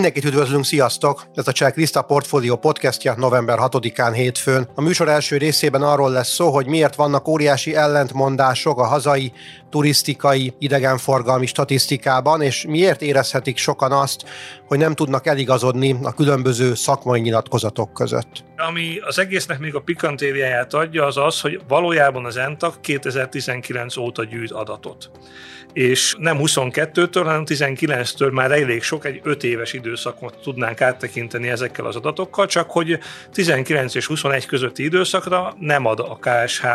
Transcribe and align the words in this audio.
Mindenkit 0.00 0.30
üdvözlünk, 0.30 0.64
sziasztok! 0.64 1.26
Ez 1.34 1.48
a 1.48 1.52
Checklist 1.52 1.96
a 1.96 2.02
Portfolio 2.02 2.56
podcastja 2.56 3.14
november 3.16 3.58
6-án 3.60 4.12
hétfőn. 4.14 4.68
A 4.74 4.80
műsor 4.80 5.08
első 5.08 5.36
részében 5.36 5.82
arról 5.82 6.10
lesz 6.10 6.32
szó, 6.32 6.50
hogy 6.50 6.66
miért 6.66 6.94
vannak 6.94 7.28
óriási 7.28 7.74
ellentmondások 7.74 8.78
a 8.78 8.86
hazai 8.86 9.32
turisztikai 9.70 10.54
idegenforgalmi 10.58 11.46
statisztikában, 11.46 12.42
és 12.42 12.64
miért 12.68 13.02
érezhetik 13.02 13.56
sokan 13.56 13.92
azt, 13.92 14.24
hogy 14.66 14.78
nem 14.78 14.94
tudnak 14.94 15.26
eligazodni 15.26 15.96
a 16.02 16.14
különböző 16.14 16.74
szakmai 16.74 17.20
nyilatkozatok 17.20 17.92
között. 17.92 18.44
Ami 18.56 18.98
az 19.00 19.18
egésznek 19.18 19.58
még 19.58 19.74
a 19.74 19.80
pikantériáját 19.80 20.74
adja, 20.74 21.06
az 21.06 21.16
az, 21.16 21.40
hogy 21.40 21.60
valójában 21.68 22.24
az 22.24 22.36
ENTAK 22.36 22.80
2019 22.80 23.96
óta 23.96 24.24
gyűjt 24.24 24.50
adatot 24.50 25.10
és 25.72 26.14
nem 26.18 26.38
22-től, 26.40 27.22
hanem 27.24 27.42
19-től 27.46 28.32
már 28.32 28.50
elég 28.50 28.82
sok, 28.82 29.04
egy 29.04 29.20
5 29.22 29.44
éves 29.44 29.72
időszakot 29.90 30.38
tudnánk 30.42 30.80
áttekinteni 30.80 31.48
ezekkel 31.48 31.86
az 31.86 31.96
adatokkal, 31.96 32.46
csak 32.46 32.70
hogy 32.70 32.98
19 33.32 33.94
és 33.94 34.06
21 34.06 34.46
közötti 34.46 34.82
időszakra 34.84 35.54
nem 35.58 35.86
ad 35.86 35.98
a 35.98 36.18
KSH 36.20 36.66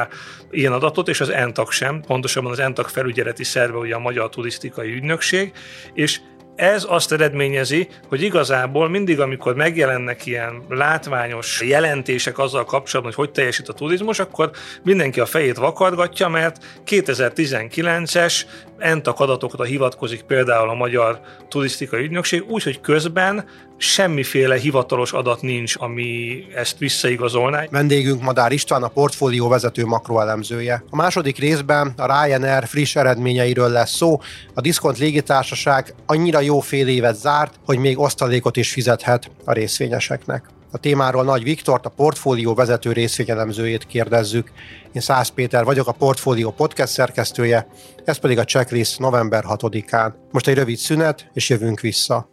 ilyen 0.51 0.71
adatot, 0.71 1.07
és 1.07 1.21
az 1.21 1.29
ENTAK 1.29 1.71
sem, 1.71 2.01
pontosabban 2.01 2.51
az 2.51 2.59
ENTAK 2.59 2.89
felügyeleti 2.89 3.43
szerve, 3.43 3.77
ugye 3.77 3.95
a 3.95 3.99
Magyar 3.99 4.29
Turisztikai 4.29 4.93
Ügynökség, 4.93 5.51
és 5.93 6.19
ez 6.55 6.85
azt 6.89 7.11
eredményezi, 7.11 7.87
hogy 8.07 8.21
igazából 8.21 8.89
mindig, 8.89 9.19
amikor 9.19 9.55
megjelennek 9.55 10.25
ilyen 10.25 10.61
látványos 10.69 11.61
jelentések 11.61 12.37
azzal 12.37 12.65
kapcsolatban, 12.65 13.13
hogy 13.15 13.25
hogy 13.25 13.33
teljesít 13.33 13.69
a 13.69 13.73
turizmus, 13.73 14.19
akkor 14.19 14.51
mindenki 14.83 15.19
a 15.19 15.25
fejét 15.25 15.57
vakargatja, 15.57 16.27
mert 16.27 16.81
2019-es 16.85 18.41
ENTAK 18.77 19.19
adatokra 19.19 19.63
hivatkozik 19.63 20.21
például 20.21 20.69
a 20.69 20.73
Magyar 20.73 21.19
Turisztikai 21.49 22.03
Ügynökség, 22.03 22.43
úgyhogy 22.47 22.81
közben 22.81 23.45
semmiféle 23.77 24.57
hivatalos 24.57 25.11
adat 25.11 25.41
nincs, 25.41 25.75
ami 25.77 26.43
ezt 26.55 26.77
visszaigazolná. 26.77 27.63
Vendégünk 27.69 28.21
Madár 28.21 28.51
István, 28.51 28.83
a 28.83 28.87
portfólió 28.87 29.47
vezető 29.47 29.85
makroelemzője. 29.85 30.83
A 30.89 30.95
második 30.95 31.37
részben 31.37 31.93
a 31.97 32.05
Ryanair 32.05 32.67
friss 32.67 32.95
eredményeiről 32.95 33.69
lesz 33.69 33.95
szó. 33.95 34.19
A 34.53 34.61
Diszkont 34.61 34.97
légitársaság 34.97 35.93
annyira 36.05 36.39
jó 36.39 36.59
fél 36.59 36.87
évet 36.87 37.15
zárt, 37.15 37.53
hogy 37.65 37.77
még 37.77 37.99
osztalékot 37.99 38.57
is 38.57 38.71
fizethet 38.71 39.31
a 39.45 39.51
részvényeseknek. 39.51 40.43
A 40.75 40.77
témáról 40.77 41.23
Nagy 41.23 41.43
Viktort, 41.43 41.85
a 41.85 41.89
portfólió 41.89 42.53
vezető 42.53 42.91
részvényelemzőjét 42.91 43.85
kérdezzük. 43.85 44.51
Én 44.91 45.01
Szász 45.01 45.29
Péter 45.29 45.63
vagyok, 45.63 45.87
a 45.87 45.91
Portfólió 45.91 46.51
podcast 46.51 46.93
szerkesztője, 46.93 47.67
ez 48.05 48.17
pedig 48.17 48.37
a 48.37 48.43
checklist 48.43 48.99
november 48.99 49.43
6-án. 49.47 50.13
Most 50.31 50.47
egy 50.47 50.55
rövid 50.55 50.77
szünet, 50.77 51.29
és 51.33 51.49
jövünk 51.49 51.79
vissza. 51.79 52.29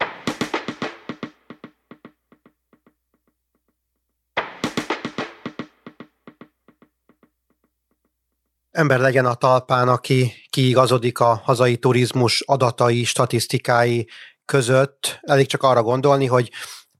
ember 8.70 9.00
legyen 9.00 9.26
a 9.26 9.34
talpán, 9.34 9.88
aki 9.88 10.32
kiigazodik 10.50 11.18
a 11.18 11.40
hazai 11.44 11.76
turizmus 11.76 12.40
adatai, 12.40 13.04
statisztikái 13.04 14.08
között. 14.44 15.18
Elég 15.20 15.46
csak 15.46 15.62
arra 15.62 15.82
gondolni, 15.82 16.26
hogy 16.26 16.50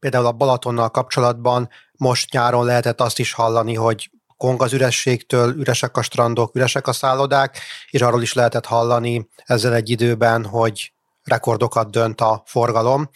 például 0.03 0.27
a 0.27 0.33
Balatonnal 0.33 0.91
kapcsolatban 0.91 1.69
most 1.93 2.33
nyáron 2.33 2.65
lehetett 2.65 3.01
azt 3.01 3.19
is 3.19 3.33
hallani, 3.33 3.75
hogy 3.75 4.11
kong 4.37 4.63
az 4.63 4.73
ürességtől, 4.73 5.55
üresek 5.57 5.97
a 5.97 6.03
strandok, 6.03 6.55
üresek 6.55 6.87
a 6.87 6.93
szállodák, 6.93 7.59
és 7.91 8.01
arról 8.01 8.23
is 8.23 8.33
lehetett 8.33 8.67
hallani 8.67 9.29
ezzel 9.45 9.75
egy 9.75 9.91
időben, 9.91 10.45
hogy 10.45 10.93
rekordokat 11.25 11.91
dönt 11.91 12.21
a 12.21 12.43
forgalom. 12.47 13.11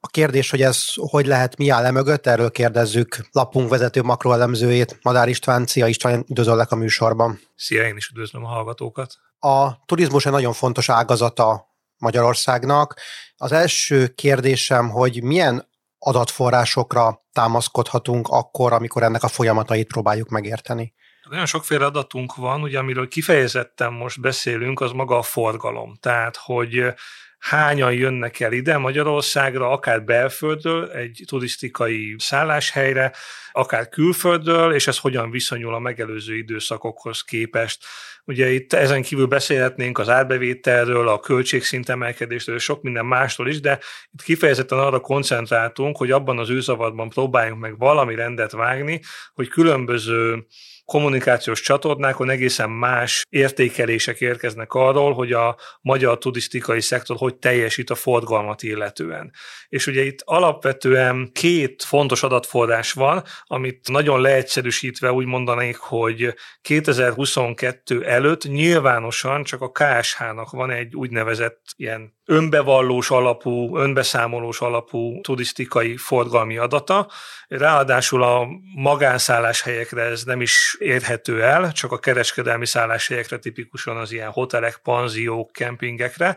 A 0.00 0.06
kérdés, 0.06 0.50
hogy 0.50 0.62
ez 0.62 0.84
hogy 0.94 1.26
lehet, 1.26 1.56
mi 1.56 1.68
áll 1.68 1.84
e 1.84 1.90
mögött, 1.90 2.26
erről 2.26 2.50
kérdezzük 2.50 3.28
lapunk 3.32 3.70
vezető 3.70 4.02
makroelemzőjét, 4.02 4.98
Madár 5.02 5.28
István. 5.28 5.66
Szia 5.66 5.86
István, 5.86 6.24
üdvözöllek 6.28 6.70
a 6.70 6.76
műsorban. 6.76 7.40
Szia, 7.56 7.86
én 7.86 7.96
is 7.96 8.08
üdvözlöm 8.08 8.44
a 8.44 8.48
hallgatókat. 8.48 9.14
A 9.38 9.84
turizmus 9.84 10.26
egy 10.26 10.32
nagyon 10.32 10.52
fontos 10.52 10.88
ágazata 10.88 11.68
Magyarországnak. 11.96 13.00
Az 13.36 13.52
első 13.52 14.06
kérdésem, 14.06 14.88
hogy 14.90 15.22
milyen 15.22 15.68
adatforrásokra 16.00 17.24
támaszkodhatunk 17.32 18.28
akkor, 18.28 18.72
amikor 18.72 19.02
ennek 19.02 19.22
a 19.22 19.28
folyamatait 19.28 19.86
próbáljuk 19.86 20.28
megérteni? 20.28 20.94
Nagyon 21.30 21.46
sokféle 21.46 21.84
adatunk 21.84 22.34
van, 22.34 22.62
ugye 22.62 22.78
amiről 22.78 23.08
kifejezetten 23.08 23.92
most 23.92 24.20
beszélünk, 24.20 24.80
az 24.80 24.92
maga 24.92 25.18
a 25.18 25.22
forgalom. 25.22 25.96
Tehát, 26.00 26.36
hogy 26.36 26.94
hányan 27.38 27.92
jönnek 27.92 28.40
el 28.40 28.52
ide 28.52 28.78
Magyarországra, 28.78 29.70
akár 29.70 30.04
belföldről, 30.04 30.90
egy 30.90 31.22
turisztikai 31.26 32.14
szálláshelyre, 32.18 33.12
akár 33.52 33.88
külföldről, 33.88 34.74
és 34.74 34.86
ez 34.86 34.98
hogyan 34.98 35.30
viszonyul 35.30 35.74
a 35.74 35.78
megelőző 35.78 36.36
időszakokhoz 36.36 37.22
képest. 37.22 37.84
Ugye 38.24 38.50
itt 38.50 38.72
ezen 38.72 39.02
kívül 39.02 39.26
beszélhetnénk 39.26 39.98
az 39.98 40.08
árbevételről, 40.08 41.08
a 41.08 41.20
költségszint 41.20 41.88
emelkedésről, 41.88 42.58
sok 42.58 42.82
minden 42.82 43.06
másról 43.06 43.48
is, 43.48 43.60
de 43.60 43.78
itt 44.12 44.22
kifejezetten 44.22 44.78
arra 44.78 45.00
koncentráltunk, 45.00 45.96
hogy 45.96 46.10
abban 46.10 46.38
az 46.38 46.50
őzavatban 46.50 47.08
próbáljunk 47.08 47.60
meg 47.60 47.78
valami 47.78 48.14
rendet 48.14 48.52
vágni, 48.52 49.00
hogy 49.34 49.48
különböző 49.48 50.46
kommunikációs 50.90 51.60
csatornákon 51.60 52.30
egészen 52.30 52.70
más 52.70 53.26
értékelések 53.28 54.20
érkeznek 54.20 54.72
arról, 54.72 55.12
hogy 55.12 55.32
a 55.32 55.56
magyar 55.80 56.18
turisztikai 56.18 56.80
szektor 56.80 57.16
hogy 57.16 57.36
teljesít 57.36 57.90
a 57.90 57.94
forgalmat 57.94 58.62
illetően. 58.62 59.32
És 59.68 59.86
ugye 59.86 60.02
itt 60.02 60.22
alapvetően 60.24 61.30
két 61.32 61.82
fontos 61.82 62.22
adatforrás 62.22 62.92
van, 62.92 63.22
amit 63.44 63.88
nagyon 63.88 64.20
leegyszerűsítve 64.20 65.12
úgy 65.12 65.26
mondanék, 65.26 65.76
hogy 65.76 66.34
2022 66.60 68.04
előtt 68.04 68.44
nyilvánosan 68.44 69.42
csak 69.44 69.60
a 69.60 69.70
KSH-nak 69.70 70.50
van 70.50 70.70
egy 70.70 70.96
úgynevezett 70.96 71.60
ilyen 71.76 72.18
önbevallós 72.24 73.10
alapú, 73.10 73.76
önbeszámolós 73.76 74.60
alapú 74.60 75.20
turisztikai 75.20 75.96
forgalmi 75.96 76.56
adata. 76.56 77.10
Ráadásul 77.48 78.22
a 78.22 78.46
magánszálláshelyekre 78.74 80.02
ez 80.02 80.24
nem 80.24 80.40
is 80.40 80.76
érhető 80.78 81.42
el, 81.42 81.72
csak 81.72 81.92
a 81.92 81.98
kereskedelmi 81.98 82.66
szálláshelyekre, 82.66 83.38
tipikusan 83.38 83.96
az 83.96 84.12
ilyen 84.12 84.30
hotelek, 84.30 84.80
panziók, 84.82 85.52
kempingekre, 85.52 86.36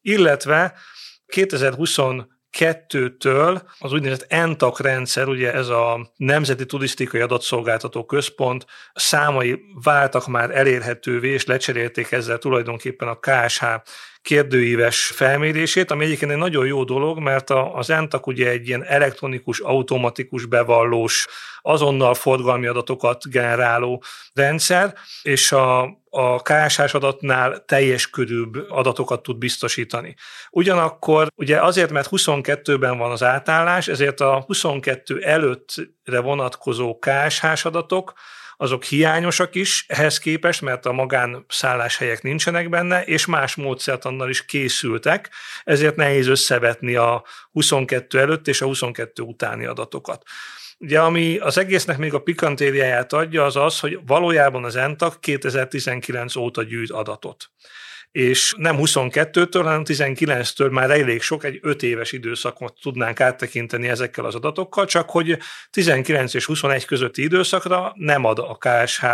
illetve 0.00 0.74
2020 1.26 1.98
kettőtől 2.54 3.62
az 3.78 3.92
úgynevezett 3.92 4.32
ENTAK 4.32 4.80
rendszer, 4.80 5.28
ugye 5.28 5.52
ez 5.52 5.68
a 5.68 6.12
Nemzeti 6.16 6.66
Turisztikai 6.66 7.20
Adatszolgáltató 7.20 8.04
Központ 8.04 8.66
számai 8.94 9.60
váltak 9.82 10.26
már 10.26 10.50
elérhetővé, 10.50 11.28
és 11.28 11.44
lecserélték 11.44 12.12
ezzel 12.12 12.38
tulajdonképpen 12.38 13.08
a 13.08 13.18
KSH 13.18 13.64
kérdőíves 14.24 15.06
felmérését, 15.06 15.90
ami 15.90 16.04
egyébként 16.04 16.30
egy 16.30 16.36
nagyon 16.36 16.66
jó 16.66 16.84
dolog, 16.84 17.18
mert 17.18 17.50
az 17.50 17.90
ENTAK 17.90 18.26
ugye 18.26 18.48
egy 18.48 18.68
ilyen 18.68 18.84
elektronikus, 18.84 19.60
automatikus 19.60 20.46
bevallós, 20.46 21.26
azonnal 21.62 22.14
forgalmi 22.14 22.66
adatokat 22.66 23.30
generáló 23.30 24.02
rendszer, 24.34 24.94
és 25.22 25.52
a, 25.52 25.82
a 26.10 26.42
KSH 26.42 26.94
adatnál 26.94 27.64
teljes 27.64 28.10
körűbb 28.10 28.70
adatokat 28.70 29.22
tud 29.22 29.36
biztosítani. 29.36 30.14
Ugyanakkor 30.50 31.28
ugye 31.36 31.60
azért, 31.60 31.90
mert 31.90 32.08
22-ben 32.10 32.98
van 32.98 33.10
az 33.10 33.22
átállás, 33.22 33.88
ezért 33.88 34.20
a 34.20 34.42
22 34.46 35.22
előttre 35.22 36.20
vonatkozó 36.20 36.98
KSH 36.98 37.66
adatok 37.66 38.12
azok 38.64 38.84
hiányosak 38.84 39.54
is 39.54 39.84
ehhez 39.88 40.18
képest, 40.18 40.60
mert 40.60 40.86
a 40.86 40.92
magán 40.92 41.44
szálláshelyek 41.48 42.22
nincsenek 42.22 42.68
benne, 42.68 43.04
és 43.04 43.26
más 43.26 43.54
módszert 43.54 44.04
annal 44.04 44.28
is 44.28 44.44
készültek, 44.44 45.30
ezért 45.64 45.96
nehéz 45.96 46.26
összevetni 46.26 46.94
a 46.94 47.24
22 47.50 48.18
előtt 48.18 48.48
és 48.48 48.60
a 48.60 48.66
22 48.66 49.22
utáni 49.22 49.64
adatokat. 49.64 50.22
Ugye 50.78 51.00
ami 51.00 51.38
az 51.38 51.58
egésznek 51.58 51.98
még 51.98 52.14
a 52.14 52.22
pikantériáját 52.22 53.12
adja, 53.12 53.44
az 53.44 53.56
az, 53.56 53.80
hogy 53.80 53.98
valójában 54.06 54.64
az 54.64 54.76
ENTAK 54.76 55.20
2019 55.20 56.36
óta 56.36 56.62
gyűjt 56.62 56.90
adatot 56.90 57.50
és 58.14 58.54
nem 58.56 58.76
22-től, 58.78 59.60
hanem 59.62 59.82
19-től 59.84 60.70
már 60.70 60.90
elég 60.90 61.22
sok, 61.22 61.44
egy 61.44 61.58
5 61.62 61.82
éves 61.82 62.12
időszakot 62.12 62.78
tudnánk 62.82 63.20
áttekinteni 63.20 63.88
ezekkel 63.88 64.24
az 64.24 64.34
adatokkal, 64.34 64.86
csak 64.86 65.10
hogy 65.10 65.38
19 65.70 66.34
és 66.34 66.44
21 66.44 66.84
közötti 66.84 67.22
időszakra 67.22 67.92
nem 67.96 68.24
ad 68.24 68.38
a 68.38 68.58
KSH 68.58 69.04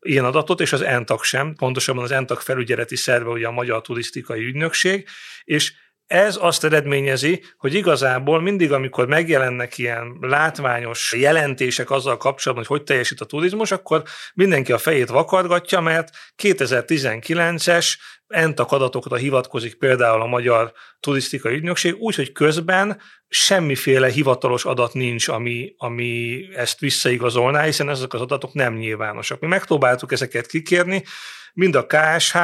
ilyen 0.00 0.24
adatot, 0.24 0.60
és 0.60 0.72
az 0.72 0.82
ENTAK 0.82 1.24
sem, 1.24 1.54
pontosabban 1.54 2.04
az 2.04 2.10
ENTAK 2.10 2.40
felügyeleti 2.40 2.96
szerve, 2.96 3.30
ugye 3.30 3.46
a 3.46 3.50
Magyar 3.50 3.80
Turisztikai 3.80 4.44
Ügynökség, 4.44 5.08
és 5.44 5.72
ez 6.06 6.38
azt 6.40 6.64
eredményezi, 6.64 7.42
hogy 7.56 7.74
igazából 7.74 8.40
mindig, 8.40 8.72
amikor 8.72 9.06
megjelennek 9.06 9.78
ilyen 9.78 10.16
látványos 10.20 11.12
jelentések 11.12 11.90
azzal 11.90 12.16
kapcsolatban, 12.16 12.66
hogy 12.68 12.78
hogy 12.78 12.86
teljesít 12.86 13.20
a 13.20 13.24
turizmus, 13.24 13.70
akkor 13.70 14.02
mindenki 14.34 14.72
a 14.72 14.78
fejét 14.78 15.08
vakargatja, 15.08 15.80
mert 15.80 16.10
2019-es 16.42 17.94
entak 18.26 18.72
adatokra 18.72 19.16
hivatkozik 19.16 19.74
például 19.74 20.20
a 20.20 20.26
Magyar 20.26 20.72
Turisztikai 21.00 21.54
Ügynökség, 21.54 21.94
úgyhogy 21.94 22.32
közben 22.32 23.00
semmiféle 23.28 24.08
hivatalos 24.08 24.64
adat 24.64 24.92
nincs, 24.92 25.28
ami, 25.28 25.74
ami 25.76 26.40
ezt 26.56 26.78
visszaigazolná, 26.78 27.62
hiszen 27.62 27.88
ezek 27.88 28.14
az 28.14 28.20
adatok 28.20 28.52
nem 28.52 28.74
nyilvánosak. 28.74 29.40
Mi 29.40 29.46
megpróbáltuk 29.46 30.12
ezeket 30.12 30.46
kikérni, 30.46 31.04
mind 31.52 31.74
a 31.74 31.86
KSH, 31.86 32.36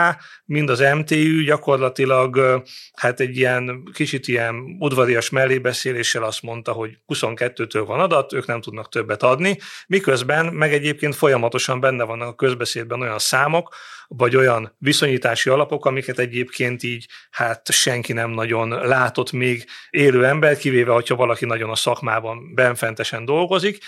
mind 0.44 0.70
az 0.70 0.81
MTÜ 0.94 1.44
gyakorlatilag 1.44 2.62
hát 2.94 3.20
egy 3.20 3.37
ilyen 3.37 3.82
kicsit 3.93 4.28
ilyen 4.28 4.76
udvarias 4.78 5.31
mellébeszéléssel 5.31 6.22
azt 6.22 6.43
mondta, 6.43 6.72
hogy 6.72 6.99
22-től 7.08 7.84
van 7.87 8.00
adat, 8.00 8.32
ők 8.32 8.46
nem 8.46 8.60
tudnak 8.60 8.88
többet 8.88 9.22
adni, 9.22 9.58
miközben 9.87 10.46
meg 10.46 10.72
egyébként 10.72 11.14
folyamatosan 11.14 11.81
benne 11.81 12.05
vannak 12.05 12.28
a 12.28 12.34
közbeszédben 12.34 13.00
olyan 13.00 13.19
számok, 13.19 13.75
vagy 14.08 14.37
olyan 14.37 14.75
viszonyítási 14.78 15.50
alapok, 15.50 15.87
amiket 15.87 16.19
egyébként 16.19 16.82
így 16.82 17.06
hát 17.31 17.72
senki 17.72 18.12
nem 18.12 18.31
nagyon 18.31 18.69
látott 18.69 19.32
még 19.32 19.64
élő 19.90 20.25
ember, 20.25 20.56
kivéve, 20.56 20.93
hogyha 20.93 21.16
valaki 21.16 21.44
nagyon 21.44 21.70
a 21.70 21.75
szakmában 21.75 22.54
benfentesen 22.54 23.25
dolgozik, 23.25 23.78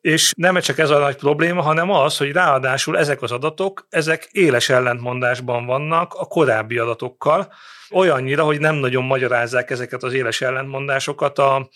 és 0.00 0.32
nem 0.36 0.60
csak 0.60 0.78
ez 0.78 0.90
a 0.90 0.98
nagy 0.98 1.16
probléma, 1.16 1.62
hanem 1.62 1.90
az, 1.90 2.16
hogy 2.16 2.32
ráadásul 2.32 2.98
ezek 2.98 3.22
az 3.22 3.32
adatok, 3.32 3.86
ezek 3.90 4.28
éles 4.32 4.68
ellentmondásban 4.68 5.66
vannak 5.66 6.14
a 6.14 6.24
korábbi 6.24 6.78
adatokkal, 6.78 7.52
olyannyira, 7.90 8.44
hogy 8.44 8.60
nem 8.60 8.74
nagyon 8.74 9.04
magyarázzák 9.04 9.70
ezeket 9.70 10.02
az 10.02 10.12
éles 10.12 10.40
ellentmondásokat 10.40 11.38
a, 11.38 11.68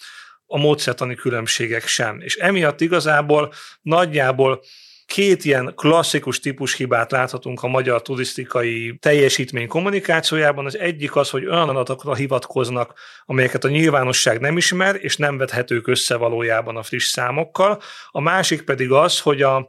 a 0.46 0.58
módszertani 0.58 1.14
különbségek 1.14 1.86
sem. 1.86 2.20
És 2.20 2.36
emiatt 2.36 2.80
igazából 2.80 3.52
nagyjából 3.82 4.62
Két 5.12 5.44
ilyen 5.44 5.73
klasszikus 5.76 6.41
típus 6.41 6.75
hibát 6.75 7.11
láthatunk 7.11 7.62
a 7.62 7.67
magyar 7.67 8.03
turisztikai 8.03 8.97
teljesítmény 9.00 9.69
kommunikációjában. 9.69 10.67
Az 10.67 10.79
egyik 10.79 11.17
az, 11.17 11.31
hogy 11.31 11.47
olyan 11.47 11.69
adatokra 11.69 12.14
hivatkoznak, 12.14 12.99
amelyeket 13.25 13.64
a 13.64 13.69
nyilvánosság 13.69 14.41
nem 14.41 14.56
ismer, 14.56 14.97
és 15.00 15.17
nem 15.17 15.37
vethetők 15.37 15.87
össze 15.87 16.17
valójában 16.17 16.76
a 16.76 16.82
friss 16.82 17.06
számokkal. 17.06 17.81
A 18.09 18.20
másik 18.20 18.62
pedig 18.62 18.93
az, 18.93 19.20
hogy 19.20 19.43
a 19.43 19.67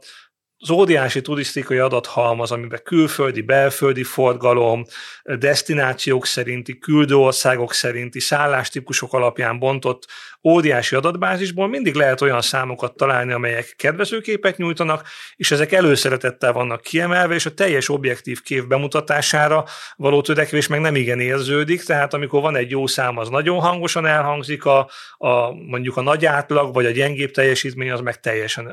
az 0.56 0.70
óriási 0.70 1.20
turisztikai 1.20 1.78
adathalmaz, 1.78 2.50
amiben 2.50 2.80
külföldi, 2.84 3.40
belföldi 3.40 4.02
forgalom, 4.02 4.84
destinációk 5.22 6.26
szerinti, 6.26 6.78
küldőországok 6.78 7.72
szerinti, 7.72 8.20
szállástípusok 8.20 9.12
alapján 9.12 9.58
bontott 9.58 10.06
óriási 10.48 10.94
adatbázisból 10.96 11.68
mindig 11.68 11.94
lehet 11.94 12.20
olyan 12.20 12.40
számokat 12.40 12.96
találni, 12.96 13.32
amelyek 13.32 13.74
kedvezőképet 13.76 14.56
nyújtanak, 14.56 15.06
és 15.36 15.50
ezek 15.50 15.72
előszeretettel 15.72 16.52
vannak 16.52 16.80
kiemelve, 16.80 17.34
és 17.34 17.46
a 17.46 17.54
teljes 17.54 17.88
objektív 17.88 18.42
kép 18.42 18.66
bemutatására 18.66 19.64
való 19.96 20.20
törekvés 20.20 20.66
meg 20.66 20.80
nem 20.80 20.94
igen 20.94 21.20
érződik, 21.20 21.82
tehát 21.82 22.14
amikor 22.14 22.40
van 22.40 22.56
egy 22.56 22.70
jó 22.70 22.86
szám, 22.86 23.18
az 23.18 23.28
nagyon 23.28 23.60
hangosan 23.60 24.06
elhangzik, 24.06 24.64
a, 24.64 24.90
a 25.16 25.52
mondjuk 25.52 25.96
a 25.96 26.02
nagy 26.02 26.26
átlag, 26.26 26.74
vagy 26.74 26.86
a 26.86 26.90
gyengébb 26.90 27.30
teljesítmény 27.30 27.90
az 27.90 28.00
meg 28.00 28.20
teljesen 28.20 28.68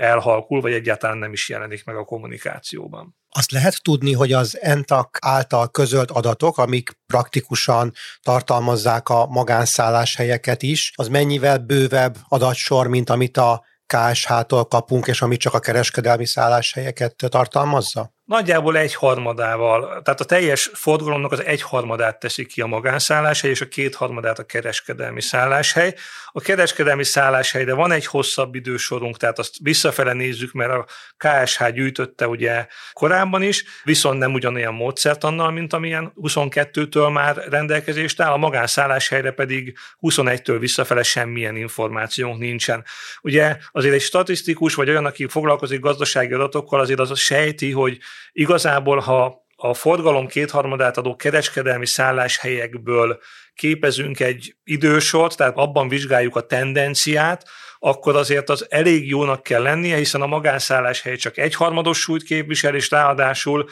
elhalkul, 0.00 0.60
vagy 0.60 0.72
egyáltalán 0.72 1.18
nem 1.18 1.32
is 1.32 1.48
jelenik 1.48 1.84
meg 1.84 1.96
a 1.96 2.04
kommunikációban. 2.04 3.16
Azt 3.36 3.50
lehet 3.50 3.82
tudni, 3.82 4.12
hogy 4.12 4.32
az 4.32 4.58
ENTAK 4.60 5.18
által 5.20 5.70
közölt 5.70 6.10
adatok, 6.10 6.58
amik 6.58 6.90
praktikusan 7.06 7.92
tartalmazzák 8.22 9.08
a 9.08 9.26
magánszálláshelyeket 9.26 10.62
is, 10.62 10.92
az 10.94 11.08
mennyivel 11.08 11.58
bővebb 11.58 12.16
adatsor, 12.28 12.86
mint 12.86 13.10
amit 13.10 13.36
a 13.36 13.64
KSH-tól 13.86 14.64
kapunk, 14.64 15.06
és 15.06 15.22
ami 15.22 15.36
csak 15.36 15.54
a 15.54 15.58
kereskedelmi 15.58 16.26
szálláshelyeket 16.26 17.14
tartalmazza? 17.28 18.13
Nagyjából 18.24 18.76
egy 18.76 18.94
harmadával, 18.94 20.02
tehát 20.02 20.20
a 20.20 20.24
teljes 20.24 20.70
forgalomnak 20.74 21.32
az 21.32 21.44
egy 21.44 21.62
harmadát 21.62 22.18
teszi 22.18 22.46
ki 22.46 22.60
a 22.60 22.66
magánszálláshely, 22.66 23.50
és 23.50 23.60
a 23.60 23.68
két 23.68 23.94
harmadát 23.94 24.38
a 24.38 24.44
kereskedelmi 24.44 25.20
szálláshely. 25.20 25.94
A 26.26 26.40
kereskedelmi 26.40 27.04
szálláshelyre 27.04 27.74
van 27.74 27.92
egy 27.92 28.06
hosszabb 28.06 28.54
idősorunk, 28.54 29.16
tehát 29.16 29.38
azt 29.38 29.54
visszafele 29.62 30.12
nézzük, 30.12 30.52
mert 30.52 30.70
a 30.70 30.86
KSH 31.16 31.72
gyűjtötte 31.72 32.28
ugye 32.28 32.66
korábban 32.92 33.42
is, 33.42 33.64
viszont 33.82 34.18
nem 34.18 34.34
ugyanolyan 34.34 34.74
módszert 34.74 35.24
annal, 35.24 35.50
mint 35.50 35.72
amilyen 35.72 36.12
22-től 36.22 37.12
már 37.12 37.36
rendelkezést 37.36 38.20
áll, 38.20 38.32
a 38.32 38.36
magánszálláshelyre 38.36 39.30
pedig 39.30 39.78
21-től 40.00 40.56
visszafele 40.60 41.02
semmilyen 41.02 41.56
információnk 41.56 42.38
nincsen. 42.38 42.84
Ugye 43.22 43.56
azért 43.72 43.94
egy 43.94 44.00
statisztikus, 44.00 44.74
vagy 44.74 44.88
olyan, 44.88 45.06
aki 45.06 45.26
foglalkozik 45.28 45.80
gazdasági 45.80 46.32
adatokkal, 46.32 46.80
azért 46.80 47.00
az 47.00 47.10
a 47.10 47.14
sejti, 47.14 47.72
hogy 47.72 47.98
Igazából, 48.32 48.98
ha 48.98 49.42
a 49.56 49.74
forgalom 49.74 50.26
kétharmadát 50.26 50.96
adó 50.96 51.16
kereskedelmi 51.16 51.86
szálláshelyekből 51.86 53.20
képezünk 53.54 54.20
egy 54.20 54.56
idősort, 54.64 55.36
tehát 55.36 55.56
abban 55.56 55.88
vizsgáljuk 55.88 56.36
a 56.36 56.46
tendenciát, 56.46 57.48
akkor 57.78 58.16
azért 58.16 58.50
az 58.50 58.66
elég 58.70 59.08
jónak 59.08 59.42
kell 59.42 59.62
lennie, 59.62 59.96
hiszen 59.96 60.22
a 60.22 60.26
magánszálláshely 60.26 61.16
csak 61.16 61.38
egyharmados 61.38 61.98
súlyt 61.98 62.22
képvisel, 62.22 62.74
és 62.74 62.90
ráadásul 62.90 63.68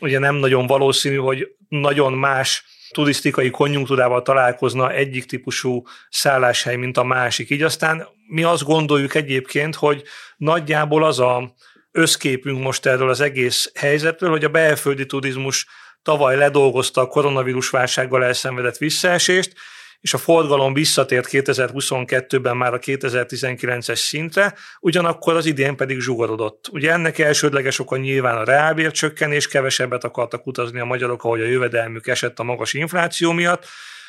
ugye 0.00 0.18
nem 0.18 0.34
nagyon 0.34 0.66
valószínű, 0.66 1.16
hogy 1.16 1.48
nagyon 1.68 2.12
más 2.12 2.64
turisztikai 2.90 3.50
konjunktúrával 3.50 4.22
találkozna 4.22 4.92
egyik 4.92 5.24
típusú 5.24 5.82
szálláshely, 6.08 6.76
mint 6.76 6.96
a 6.96 7.04
másik. 7.04 7.50
Így 7.50 7.62
aztán 7.62 8.06
mi 8.26 8.42
azt 8.42 8.62
gondoljuk 8.62 9.14
egyébként, 9.14 9.74
hogy 9.74 10.02
nagyjából 10.36 11.04
az 11.04 11.20
a 11.20 11.54
összképünk 11.96 12.62
most 12.62 12.86
erről 12.86 13.08
az 13.08 13.20
egész 13.20 13.70
helyzetről, 13.74 14.30
hogy 14.30 14.44
a 14.44 14.48
belföldi 14.48 15.06
turizmus 15.06 15.66
tavaly 16.02 16.36
ledolgozta 16.36 17.00
a 17.00 17.06
koronavírus 17.06 17.70
válsággal 17.70 18.24
elszenvedett 18.24 18.76
visszaesést, 18.76 19.52
és 20.00 20.14
a 20.14 20.18
forgalom 20.18 20.74
visszatért 20.74 21.28
2022-ben 21.30 22.56
már 22.56 22.74
a 22.74 22.78
2019-es 22.78 23.96
szintre, 23.96 24.54
ugyanakkor 24.80 25.36
az 25.36 25.46
idén 25.46 25.76
pedig 25.76 26.00
zsugorodott. 26.00 26.68
Ugye 26.72 26.92
ennek 26.92 27.18
elsődleges 27.18 27.78
oka 27.78 27.96
nyilván 27.96 28.36
a 28.36 28.44
reálbércsökkenés, 28.44 29.48
kevesebbet 29.48 30.04
akartak 30.04 30.46
utazni 30.46 30.80
a 30.80 30.84
magyarok, 30.84 31.24
ahogy 31.24 31.40
a 31.40 31.46
jövedelmük 31.46 32.06
esett 32.06 32.38
a 32.38 32.42
magas 32.42 32.72
infláció 32.72 33.32
miatt, 33.32 33.66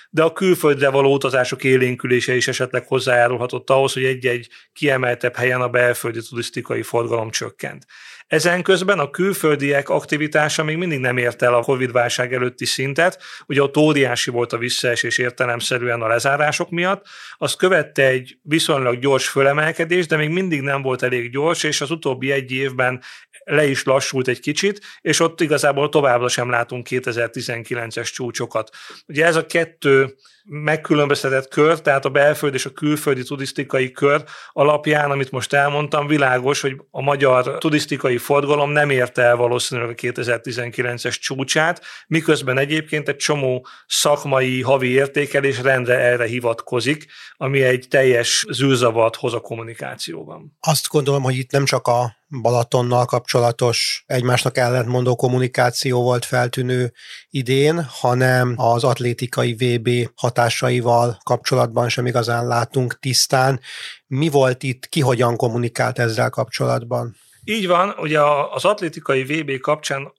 de 0.09 0.23
a 0.23 0.33
külföldre 0.33 0.89
való 0.89 1.13
utazások 1.13 1.63
élénkülése 1.63 2.35
is 2.35 2.47
esetleg 2.47 2.87
hozzájárulhatott 2.87 3.69
ahhoz, 3.69 3.93
hogy 3.93 4.03
egy-egy 4.03 4.49
kiemeltebb 4.73 5.35
helyen 5.35 5.61
a 5.61 5.69
belföldi 5.69 6.19
turisztikai 6.29 6.81
forgalom 6.81 7.29
csökkent. 7.29 7.85
Ezen 8.27 8.63
közben 8.63 8.99
a 8.99 9.09
külföldiek 9.09 9.89
aktivitása 9.89 10.63
még 10.63 10.77
mindig 10.77 10.99
nem 10.99 11.17
ért 11.17 11.41
el 11.41 11.53
a 11.53 11.61
Covid-válság 11.61 12.33
előtti 12.33 12.65
szintet, 12.65 13.23
ugye 13.47 13.61
ott 13.61 13.77
óriási 13.77 14.31
volt 14.31 14.53
a 14.53 14.57
visszaesés 14.57 15.17
értelemszerűen 15.17 16.01
a 16.01 16.07
lezárások 16.07 16.69
miatt, 16.69 17.05
azt 17.37 17.57
követte 17.57 18.07
egy 18.07 18.37
viszonylag 18.41 18.99
gyors 18.99 19.27
fölemelkedés, 19.27 20.07
de 20.07 20.17
még 20.17 20.29
mindig 20.29 20.61
nem 20.61 20.81
volt 20.81 21.03
elég 21.03 21.31
gyors, 21.31 21.63
és 21.63 21.81
az 21.81 21.91
utóbbi 21.91 22.31
egy 22.31 22.51
évben 22.51 23.01
le 23.43 23.65
is 23.65 23.83
lassult 23.83 24.27
egy 24.27 24.39
kicsit, 24.39 24.81
és 25.01 25.19
ott 25.19 25.41
igazából 25.41 25.89
továbbra 25.89 26.27
sem 26.27 26.49
látunk 26.49 26.87
2019-es 26.89 28.13
csúcsokat. 28.13 28.69
Ugye 29.07 29.25
ez 29.25 29.35
a 29.35 29.45
kettő 29.45 30.15
megkülönböztetett 30.47 31.47
kör, 31.47 31.81
tehát 31.81 32.05
a 32.05 32.09
belföldi 32.09 32.55
és 32.55 32.65
a 32.65 32.69
külföldi 32.69 33.23
turisztikai 33.23 33.91
kör 33.91 34.23
alapján, 34.51 35.11
amit 35.11 35.31
most 35.31 35.53
elmondtam, 35.53 36.07
világos, 36.07 36.61
hogy 36.61 36.81
a 36.91 37.01
magyar 37.01 37.57
turisztikai 37.57 38.17
forgalom 38.17 38.71
nem 38.71 38.89
érte 38.89 39.21
el 39.21 39.35
valószínűleg 39.35 39.89
a 39.89 39.93
2019-es 39.93 41.19
csúcsát, 41.19 41.81
miközben 42.07 42.57
egyébként 42.57 43.09
egy 43.09 43.15
csomó 43.15 43.67
szakmai 43.87 44.61
havi 44.61 44.89
értékelés 44.89 45.61
rendre 45.61 45.99
erre 45.99 46.25
hivatkozik, 46.25 47.05
ami 47.37 47.61
egy 47.61 47.85
teljes 47.89 48.45
zűrzavat 48.49 49.15
hoz 49.15 49.33
a 49.33 49.39
kommunikációban. 49.39 50.57
Azt 50.59 50.87
gondolom, 50.87 51.23
hogy 51.23 51.37
itt 51.37 51.51
nem 51.51 51.65
csak 51.65 51.87
a 51.87 52.15
Balatonnal 52.41 53.05
kapcsolatos 53.05 54.03
egymásnak 54.05 54.57
ellentmondó 54.57 55.15
kommunikáció 55.15 56.01
volt 56.01 56.25
feltűnő 56.25 56.93
idén, 57.29 57.83
hanem 57.83 58.53
az 58.57 58.83
atlétikai 58.83 59.53
VB 59.53 59.89
hatásaival 60.35 61.17
kapcsolatban 61.23 61.89
sem 61.89 62.05
igazán 62.05 62.47
látunk 62.47 62.99
tisztán. 62.99 63.59
Mi 64.07 64.29
volt 64.29 64.63
itt, 64.63 64.87
ki 64.87 65.01
hogyan 65.01 65.35
kommunikált 65.35 65.99
ezzel 65.99 66.29
kapcsolatban? 66.29 67.15
Így 67.43 67.67
van, 67.67 67.95
ugye 67.97 68.21
az 68.51 68.65
atlétikai 68.65 69.23
VB 69.23 69.59
kapcsán 69.59 70.13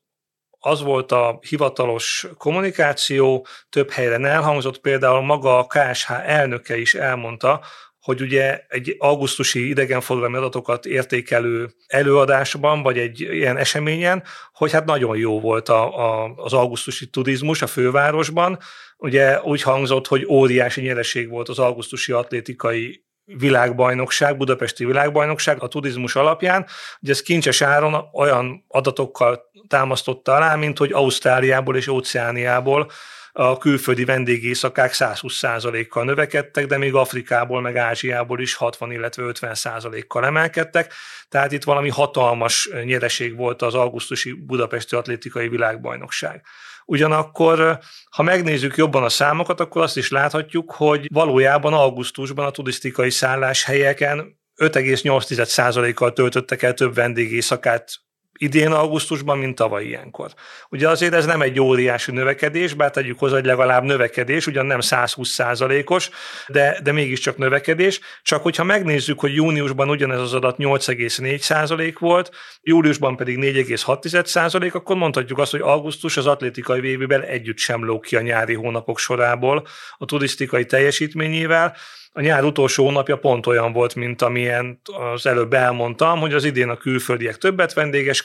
az 0.58 0.82
volt 0.82 1.12
a 1.12 1.38
hivatalos 1.48 2.26
kommunikáció, 2.38 3.46
több 3.68 3.90
helyre 3.90 4.28
elhangzott, 4.28 4.80
például 4.80 5.20
maga 5.20 5.58
a 5.58 5.66
KSH 5.66 6.10
elnöke 6.10 6.76
is 6.78 6.94
elmondta, 6.94 7.60
hogy 8.06 8.20
ugye 8.20 8.60
egy 8.68 8.96
augusztusi 8.98 9.68
idegenforgalmi 9.68 10.36
adatokat 10.36 10.86
értékelő 10.86 11.70
előadásban, 11.86 12.82
vagy 12.82 12.98
egy 12.98 13.20
ilyen 13.20 13.56
eseményen, 13.56 14.22
hogy 14.52 14.72
hát 14.72 14.84
nagyon 14.84 15.16
jó 15.16 15.40
volt 15.40 15.68
a, 15.68 15.98
a, 15.98 16.32
az 16.36 16.52
augusztusi 16.52 17.06
turizmus 17.06 17.62
a 17.62 17.66
fővárosban. 17.66 18.58
Ugye 18.98 19.40
úgy 19.42 19.62
hangzott, 19.62 20.06
hogy 20.06 20.26
óriási 20.28 20.80
nyereség 20.80 21.28
volt 21.28 21.48
az 21.48 21.58
augusztusi 21.58 22.12
atlétikai 22.12 23.05
világbajnokság, 23.26 24.36
budapesti 24.36 24.84
világbajnokság 24.84 25.62
a 25.62 25.68
turizmus 25.68 26.16
alapján, 26.16 26.66
hogy 27.00 27.10
ez 27.10 27.22
kincses 27.22 27.62
áron 27.62 28.08
olyan 28.12 28.64
adatokkal 28.68 29.50
támasztotta 29.68 30.34
alá, 30.34 30.54
mint 30.54 30.78
hogy 30.78 30.92
Ausztráliából 30.92 31.76
és 31.76 31.88
Óceániából 31.88 32.90
a 33.38 33.58
külföldi 33.58 34.04
vendégészakák 34.04 34.90
120%-kal 34.94 36.04
növekedtek, 36.04 36.66
de 36.66 36.78
még 36.78 36.94
Afrikából 36.94 37.60
meg 37.60 37.76
Ázsiából 37.76 38.40
is 38.40 38.54
60, 38.54 38.92
illetve 38.92 39.22
50%-kal 39.26 40.24
emelkedtek. 40.24 40.92
Tehát 41.28 41.52
itt 41.52 41.64
valami 41.64 41.88
hatalmas 41.88 42.70
nyereség 42.84 43.36
volt 43.36 43.62
az 43.62 43.74
augusztusi 43.74 44.32
budapesti 44.32 44.94
atlétikai 44.94 45.48
világbajnokság. 45.48 46.42
Ugyanakkor, 46.88 47.78
ha 48.10 48.22
megnézzük 48.22 48.76
jobban 48.76 49.02
a 49.02 49.08
számokat, 49.08 49.60
akkor 49.60 49.82
azt 49.82 49.96
is 49.96 50.10
láthatjuk, 50.10 50.72
hogy 50.72 51.06
valójában 51.12 51.72
augusztusban 51.72 52.46
a 52.46 52.50
turisztikai 52.50 53.10
szálláshelyeken 53.10 54.38
5,8%-kal 54.56 56.12
töltöttek 56.12 56.62
el 56.62 56.74
több 56.74 56.94
vendégészakát 56.94 58.05
idén 58.36 58.72
augusztusban, 58.72 59.38
mint 59.38 59.54
tavaly 59.54 59.84
ilyenkor. 59.84 60.30
Ugye 60.68 60.88
azért 60.88 61.14
ez 61.14 61.26
nem 61.26 61.42
egy 61.42 61.60
óriási 61.60 62.12
növekedés, 62.12 62.74
bár 62.74 62.90
tegyük 62.90 63.18
hozzá, 63.18 63.34
hogy 63.34 63.44
legalább 63.44 63.82
növekedés, 63.82 64.46
ugyan 64.46 64.66
nem 64.66 64.80
120 64.80 65.28
százalékos, 65.28 66.10
de, 66.46 66.80
de 66.82 66.92
mégiscsak 66.92 67.36
növekedés. 67.36 68.00
Csak 68.22 68.42
hogyha 68.42 68.64
megnézzük, 68.64 69.20
hogy 69.20 69.34
júniusban 69.34 69.90
ugyanez 69.90 70.20
az 70.20 70.34
adat 70.34 70.56
8,4 70.58 71.38
százalék 71.38 71.98
volt, 71.98 72.30
júliusban 72.62 73.16
pedig 73.16 73.38
4,6 73.38 74.24
százalék, 74.24 74.74
akkor 74.74 74.96
mondhatjuk 74.96 75.38
azt, 75.38 75.50
hogy 75.50 75.60
augusztus 75.60 76.16
az 76.16 76.26
atlétikai 76.26 76.80
vévében 76.80 77.22
együtt 77.22 77.58
sem 77.58 77.84
lóg 77.84 78.00
ki 78.00 78.16
a 78.16 78.20
nyári 78.20 78.54
hónapok 78.54 78.98
sorából 78.98 79.66
a 79.98 80.04
turisztikai 80.04 80.64
teljesítményével, 80.64 81.76
a 82.18 82.20
nyár 82.20 82.44
utolsó 82.44 82.84
hónapja 82.84 83.16
pont 83.16 83.46
olyan 83.46 83.72
volt, 83.72 83.94
mint 83.94 84.22
amilyen 84.22 84.80
az 85.12 85.26
előbb 85.26 85.52
elmondtam, 85.52 86.20
hogy 86.20 86.34
az 86.34 86.44
idén 86.44 86.68
a 86.68 86.76
külföldiek 86.76 87.36
többet 87.36 87.72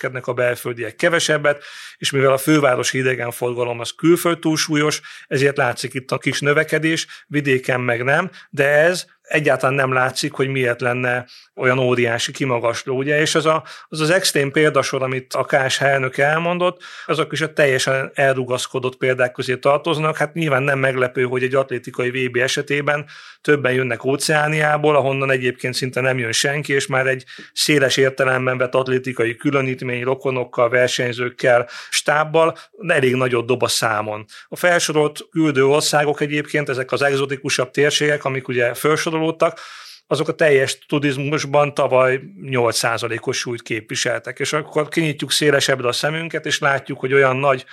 vendégeskednek, 0.02 0.28
a 0.28 0.34
belföldiek 0.34 0.96
kevesebbet, 0.96 1.64
és 1.98 2.12
mivel 2.12 2.32
a 2.32 2.38
fővárosi 2.38 2.98
idegenforgalom 2.98 3.80
az 3.80 3.92
külföld 3.92 4.40
túlsúlyos, 4.40 5.02
ezért 5.28 5.58
látszik 5.58 5.94
itt 5.94 6.12
a 6.12 6.18
kis 6.18 6.40
növekedés, 6.40 7.08
vidéken 7.28 7.82
meg 7.82 8.04
nem, 8.04 8.30
de 8.50 8.68
ez 8.68 9.06
egyáltalán 9.32 9.76
nem 9.76 9.94
látszik, 9.94 10.34
hogy 10.34 10.48
miért 10.48 10.82
lenne 10.82 11.26
olyan 11.56 11.80
óriási 11.80 12.32
kimagasló, 12.32 12.98
ugye, 12.98 13.20
és 13.20 13.36
az 13.36 13.46
a, 13.46 13.64
az, 13.88 14.00
az 14.00 14.10
extrém 14.10 14.52
példasor, 14.52 15.04
amit 15.04 15.34
a 15.34 15.44
KSH 15.44 15.82
elnök 15.82 16.18
elmondott, 16.18 16.82
azok 17.06 17.32
is 17.32 17.42
a 17.42 17.54
teljesen 17.54 18.12
elrugaszkodott 18.14 18.96
példák 18.96 19.32
közé 19.32 19.58
tartoznak. 19.58 20.18
Hát 20.18 20.34
nyilván 20.34 20.64
nem 20.64 20.80
meglepő, 20.80 21.24
hogy 21.24 21.44
egy 21.44 21.56
atlétikai 21.56 22.10
VB 22.10 22.36
esetében 22.36 23.06
többen 23.42 23.74
jönnek 23.74 24.04
óceániából, 24.04 24.96
ahonnan 24.96 25.32
egyébként 25.32 25.74
szinte 25.74 26.02
nem 26.02 26.18
jön 26.18 26.32
senki, 26.32 26.74
és 26.74 26.88
már 26.88 27.08
egy 27.08 27.24
széles 27.54 27.98
értelemben 27.98 28.58
vett 28.58 28.76
atlétikai 28.76 29.36
különítmény, 29.36 30.04
rokonokkal, 30.04 30.70
versenyzőkkel, 30.70 31.70
stábbal 31.90 32.58
elég 32.88 33.16
nagyot 33.16 33.46
dob 33.46 33.64
a 33.64 33.68
számon. 33.68 34.26
A 34.48 34.56
felsorolt 34.56 35.28
küldő 35.32 35.66
országok 35.66 36.22
egyébként, 36.22 36.70
ezek 36.70 36.92
az 36.92 37.02
egzotikusabb 37.02 37.72
térségek, 37.72 38.26
amik 38.26 38.48
ugye 38.48 38.74
felsorol 38.74 39.21
kapcsolódtak, 39.22 39.60
azok 40.08 40.28
a 40.28 40.36
teljes 40.36 40.80
turizmusban 40.88 41.74
tavaly 41.74 42.22
8%-os 42.42 43.38
súlyt 43.38 43.62
képviseltek. 43.62 44.40
És 44.40 44.54
akkor 44.54 44.88
kinyitjuk 44.88 45.32
szélesebbre 45.32 45.88
a 45.88 45.92
szemünket, 45.92 46.46
és 46.46 46.60
látjuk, 46.60 47.00
hogy 47.00 47.14
olyan 47.14 47.36
nagy 47.36 47.66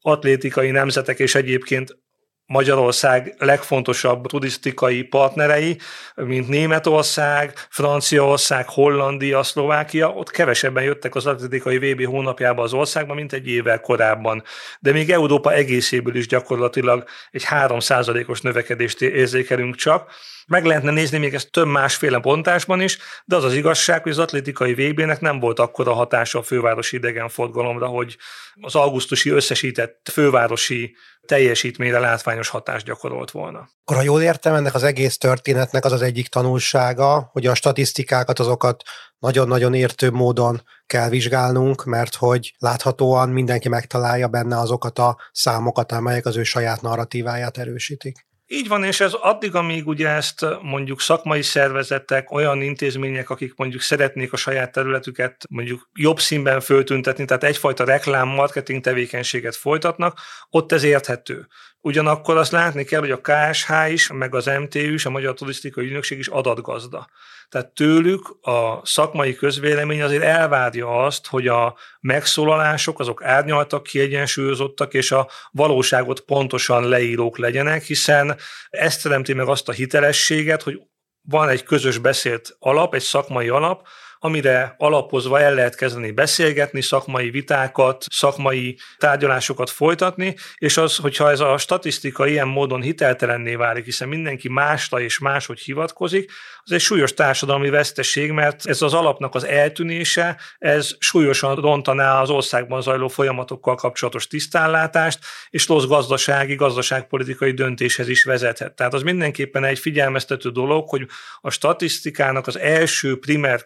atlétikai 0.00 0.70
nemzetek 0.70 1.18
és 1.18 1.34
egyébként 1.34 1.98
Magyarország 2.46 3.34
legfontosabb 3.38 4.26
turisztikai 4.26 5.02
partnerei, 5.02 5.78
mint 6.14 6.48
Németország, 6.48 7.52
Franciaország, 7.70 8.68
Hollandia, 8.68 9.42
Szlovákia, 9.42 10.08
ott 10.08 10.30
kevesebben 10.30 10.84
jöttek 10.84 11.14
az 11.14 11.26
atlétikai 11.26 11.78
VB 11.78 12.04
hónapjába 12.04 12.62
az 12.62 12.72
országba, 12.72 13.14
mint 13.14 13.32
egy 13.32 13.48
évvel 13.48 13.80
korábban. 13.80 14.42
De 14.80 14.92
még 14.92 15.10
Európa 15.10 15.52
egészéből 15.52 16.16
is 16.16 16.26
gyakorlatilag 16.26 17.04
egy 17.30 17.46
3%-os 17.50 18.40
növekedést 18.40 19.02
érzékelünk 19.02 19.74
csak, 19.74 20.10
meg 20.46 20.64
lehetne 20.64 20.90
nézni 20.90 21.18
még 21.18 21.34
ezt 21.34 21.50
több 21.50 21.66
másféle 21.66 22.18
bontásban 22.18 22.80
is, 22.80 22.98
de 23.24 23.36
az 23.36 23.44
az 23.44 23.54
igazság, 23.54 24.02
hogy 24.02 24.12
az 24.12 24.18
atlétikai 24.18 24.74
VB-nek 24.74 25.20
nem 25.20 25.40
volt 25.40 25.58
akkora 25.58 25.92
hatása 25.92 26.38
a 26.38 26.42
fővárosi 26.42 26.96
idegenforgalomra, 26.96 27.86
hogy 27.86 28.16
az 28.60 28.74
augusztusi 28.74 29.30
összesített 29.30 30.08
fővárosi 30.12 30.96
teljesítményre 31.26 31.98
látványos 31.98 32.48
hatást 32.48 32.86
gyakorolt 32.86 33.30
volna. 33.30 33.68
Akkor 33.84 33.96
ha 33.96 34.02
jól 34.02 34.22
értem, 34.22 34.54
ennek 34.54 34.74
az 34.74 34.82
egész 34.82 35.18
történetnek 35.18 35.84
az 35.84 35.92
az 35.92 36.02
egyik 36.02 36.28
tanulsága, 36.28 37.28
hogy 37.32 37.46
a 37.46 37.54
statisztikákat 37.54 38.38
azokat 38.38 38.82
nagyon-nagyon 39.18 39.74
értő 39.74 40.10
módon 40.10 40.62
kell 40.86 41.08
vizsgálnunk, 41.08 41.84
mert 41.84 42.14
hogy 42.14 42.54
láthatóan 42.58 43.28
mindenki 43.28 43.68
megtalálja 43.68 44.28
benne 44.28 44.58
azokat 44.58 44.98
a 44.98 45.16
számokat, 45.32 45.92
amelyek 45.92 46.26
az 46.26 46.36
ő 46.36 46.42
saját 46.42 46.82
narratíváját 46.82 47.58
erősítik. 47.58 48.25
Így 48.48 48.68
van, 48.68 48.84
és 48.84 49.00
ez 49.00 49.12
addig, 49.12 49.54
amíg 49.54 49.86
ugye 49.86 50.08
ezt 50.08 50.46
mondjuk 50.62 51.00
szakmai 51.00 51.42
szervezetek, 51.42 52.30
olyan 52.30 52.62
intézmények, 52.62 53.30
akik 53.30 53.54
mondjuk 53.56 53.82
szeretnék 53.82 54.32
a 54.32 54.36
saját 54.36 54.72
területüket 54.72 55.44
mondjuk 55.48 55.90
jobb 55.94 56.20
színben 56.20 56.60
föltüntetni, 56.60 57.24
tehát 57.24 57.44
egyfajta 57.44 57.84
reklám, 57.84 58.28
marketing 58.28 58.82
tevékenységet 58.82 59.56
folytatnak, 59.56 60.20
ott 60.50 60.72
ez 60.72 60.82
érthető. 60.82 61.46
Ugyanakkor 61.86 62.36
azt 62.36 62.52
látni 62.52 62.84
kell, 62.84 63.00
hogy 63.00 63.10
a 63.10 63.20
KSH 63.20 63.70
is, 63.88 64.12
meg 64.12 64.34
az 64.34 64.46
MTÜ 64.46 64.92
is, 64.92 65.06
a 65.06 65.10
Magyar 65.10 65.34
Turisztikai 65.34 65.84
Ügynökség 65.84 66.18
is 66.18 66.28
adatgazda. 66.28 67.08
Tehát 67.48 67.68
tőlük 67.68 68.36
a 68.40 68.80
szakmai 68.86 69.34
közvélemény 69.34 70.02
azért 70.02 70.22
elvárja 70.22 71.04
azt, 71.04 71.26
hogy 71.26 71.48
a 71.48 71.76
megszólalások 72.00 73.00
azok 73.00 73.24
árnyaltak, 73.24 73.82
kiegyensúlyozottak, 73.82 74.94
és 74.94 75.12
a 75.12 75.28
valóságot 75.50 76.20
pontosan 76.20 76.88
leírók 76.88 77.38
legyenek, 77.38 77.82
hiszen 77.82 78.36
ezt 78.70 79.02
teremti 79.02 79.32
meg 79.32 79.48
azt 79.48 79.68
a 79.68 79.72
hitelességet, 79.72 80.62
hogy 80.62 80.80
van 81.22 81.48
egy 81.48 81.62
közös 81.62 81.98
beszélt 81.98 82.56
alap, 82.58 82.94
egy 82.94 83.02
szakmai 83.02 83.48
alap, 83.48 83.86
amire 84.26 84.74
alapozva 84.78 85.40
el 85.40 85.54
lehet 85.54 85.76
kezdeni 85.76 86.10
beszélgetni, 86.10 86.82
szakmai 86.82 87.30
vitákat, 87.30 88.04
szakmai 88.10 88.78
tárgyalásokat 88.98 89.70
folytatni, 89.70 90.34
és 90.54 90.76
az, 90.76 90.96
hogyha 90.96 91.30
ez 91.30 91.40
a 91.40 91.58
statisztika 91.58 92.26
ilyen 92.26 92.48
módon 92.48 92.82
hiteltelenné 92.82 93.54
válik, 93.54 93.84
hiszen 93.84 94.08
mindenki 94.08 94.48
másra 94.48 95.00
és 95.00 95.18
máshogy 95.18 95.60
hivatkozik, 95.60 96.30
az 96.68 96.72
egy 96.72 96.80
súlyos 96.80 97.14
társadalmi 97.14 97.70
veszteség, 97.70 98.30
mert 98.30 98.66
ez 98.66 98.82
az 98.82 98.94
alapnak 98.94 99.34
az 99.34 99.44
eltűnése, 99.44 100.36
ez 100.58 100.90
súlyosan 100.98 101.54
rontaná 101.54 102.20
az 102.20 102.30
országban 102.30 102.82
zajló 102.82 103.08
folyamatokkal 103.08 103.74
kapcsolatos 103.74 104.26
tisztánlátást, 104.26 105.18
és 105.50 105.68
rossz 105.68 105.84
gazdasági, 105.84 106.54
gazdaságpolitikai 106.54 107.52
döntéshez 107.52 108.08
is 108.08 108.24
vezethet. 108.24 108.74
Tehát 108.74 108.94
az 108.94 109.02
mindenképpen 109.02 109.64
egy 109.64 109.78
figyelmeztető 109.78 110.50
dolog, 110.50 110.88
hogy 110.88 111.06
a 111.40 111.50
statisztikának 111.50 112.46
az 112.46 112.58
első 112.58 113.18
primer 113.18 113.62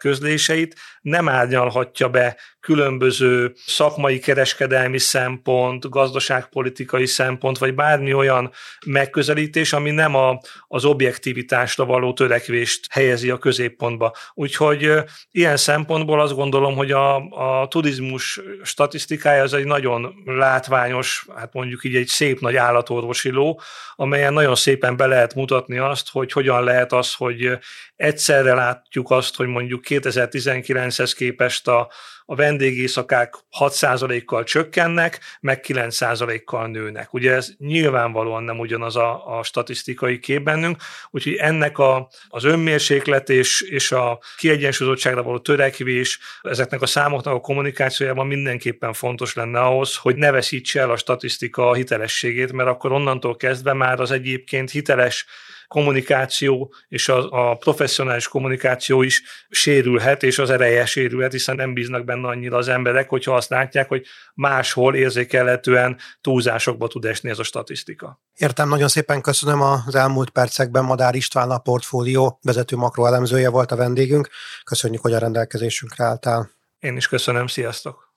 közléseit 0.50 0.75
nem 1.00 1.28
árnyalhatja 1.28 2.09
be 2.09 2.37
különböző 2.61 3.52
szakmai 3.66 4.19
kereskedelmi 4.19 4.99
szempont, 4.99 5.88
gazdaságpolitikai 5.88 7.07
szempont, 7.07 7.59
vagy 7.59 7.75
bármi 7.75 8.14
olyan 8.14 8.50
megközelítés, 8.87 9.73
ami 9.73 9.90
nem 9.90 10.14
a, 10.14 10.40
az 10.69 10.85
objektivitásra 10.85 11.85
való 11.85 12.12
törekvést 12.12 12.87
helyezi 12.90 13.30
a 13.30 13.38
középpontba. 13.38 14.14
Úgyhogy 14.35 14.92
ilyen 15.30 15.57
szempontból 15.57 16.21
azt 16.21 16.35
gondolom, 16.35 16.75
hogy 16.75 16.92
a, 16.92 17.16
a 17.61 17.69
turizmus 17.69 18.40
statisztikája 18.62 19.42
az 19.42 19.54
egy 19.54 19.64
nagyon 19.64 20.14
látványos, 20.25 21.26
hát 21.37 21.52
mondjuk 21.52 21.85
így 21.85 21.97
egy 21.97 22.07
szép 22.07 22.40
nagy 22.40 22.57
állatorvosi 22.57 23.30
ló, 23.30 23.61
amelyen 23.95 24.33
nagyon 24.33 24.54
szépen 24.54 24.97
be 24.97 25.07
lehet 25.07 25.35
mutatni 25.35 25.78
azt, 25.78 26.11
hogy 26.11 26.33
hogyan 26.33 26.64
lehet 26.64 26.92
az, 26.92 27.14
hogy 27.14 27.59
egyszerre 27.97 28.54
látjuk 28.54 29.11
azt, 29.11 29.37
hogy 29.37 29.47
mondjuk 29.47 29.83
2019-hez 30.30 31.12
képest 31.16 31.68
a, 31.68 31.90
a 32.25 32.34
vendégészakák 32.34 33.34
6%-kal 33.58 34.44
csökkennek, 34.44 35.20
meg 35.40 35.64
9%-kal 35.68 36.66
nőnek. 36.66 37.12
Ugye 37.12 37.32
ez 37.32 37.49
nyilvánvalóan 37.58 38.42
nem 38.42 38.58
ugyanaz 38.58 38.96
a, 38.96 39.38
a 39.38 39.42
statisztikai 39.42 40.18
kép 40.18 40.42
bennünk, 40.42 40.76
úgyhogy 41.10 41.34
ennek 41.34 41.78
a, 41.78 42.08
az 42.28 42.44
önmérséklet 42.44 43.28
és, 43.28 43.60
és 43.60 43.92
a 43.92 44.18
kiegyensúlyozottságra 44.37 45.22
való 45.22 45.38
törekvés, 45.38 46.18
ezeknek 46.42 46.82
a 46.82 46.87
számoknak 46.87 47.34
a 47.34 47.40
kommunikációjában 47.40 48.26
mindenképpen 48.26 48.92
fontos 48.92 49.34
lenne 49.34 49.60
ahhoz, 49.60 49.96
hogy 49.96 50.16
ne 50.16 50.30
veszítse 50.30 50.80
el 50.80 50.90
a 50.90 50.96
statisztika 50.96 51.75
hitelességét, 51.75 52.52
mert 52.52 52.68
akkor 52.68 52.92
onnantól 52.92 53.37
kezdve 53.37 53.72
már 53.72 54.00
az 54.00 54.10
egyébként 54.10 54.70
hiteles 54.70 55.26
kommunikáció 55.70 56.72
és 56.88 57.08
a, 57.08 57.50
a 57.50 57.54
professzionális 57.54 58.28
kommunikáció 58.28 59.02
is 59.02 59.22
sérülhet, 59.48 60.22
és 60.22 60.38
az 60.38 60.50
ereje 60.50 60.86
sérülhet, 60.86 61.32
hiszen 61.32 61.56
nem 61.56 61.74
bíznak 61.74 62.04
benne 62.04 62.28
annyira 62.28 62.56
az 62.56 62.68
emberek, 62.68 63.08
hogyha 63.08 63.34
azt 63.34 63.50
látják, 63.50 63.88
hogy 63.88 64.06
máshol 64.34 64.94
érzékelhetően 64.94 65.98
túlzásokba 66.20 66.88
tud 66.88 67.04
esni 67.04 67.30
ez 67.30 67.38
a 67.38 67.42
statisztika. 67.42 68.20
Értem, 68.36 68.68
nagyon 68.68 68.88
szépen 68.88 69.20
köszönöm 69.20 69.60
az 69.60 69.94
elmúlt 69.94 70.30
percekben 70.30 70.84
Madár 70.84 71.14
István, 71.14 71.50
a 71.50 71.58
portfólió 71.58 72.38
vezető 72.42 72.76
makroelemzője 72.76 73.50
volt 73.50 73.72
a 73.72 73.76
vendégünk. 73.76 74.28
Köszönjük, 74.64 75.02
hogy 75.02 75.12
a 75.12 75.18
rendelkezésünkre 75.18 76.04
álltál. 76.04 76.50
Én 76.78 76.96
is 76.96 77.08
köszönöm, 77.08 77.46
sziasztok! 77.46 78.09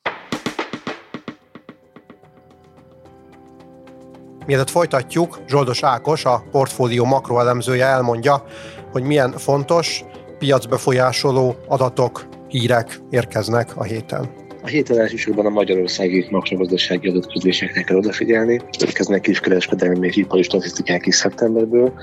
Mielőtt 4.45 4.69
folytatjuk, 4.69 5.39
Zsoldos 5.47 5.83
Ákos, 5.83 6.25
a 6.25 6.43
portfólió 6.51 7.05
makroelemzője 7.05 7.85
elmondja, 7.85 8.43
hogy 8.91 9.03
milyen 9.03 9.31
fontos, 9.31 10.03
piacbefolyásoló 10.39 11.55
adatok, 11.67 12.27
hírek 12.47 12.99
érkeznek 13.09 13.77
a 13.77 13.83
héten. 13.83 14.29
A 14.63 14.67
héten 14.67 14.99
elsősorban 14.99 15.45
a 15.45 15.49
magyarországi 15.49 16.27
makrogazdasági 16.29 17.07
adatközléseknek 17.07 17.85
kell 17.85 17.97
odafigyelni. 17.97 18.61
Érkeznek 18.85 19.21
kiskereskedelmi 19.21 20.07
és 20.07 20.15
ipari 20.15 20.41
statisztikák 20.41 21.05
is 21.05 21.15
szeptemberből. 21.15 21.93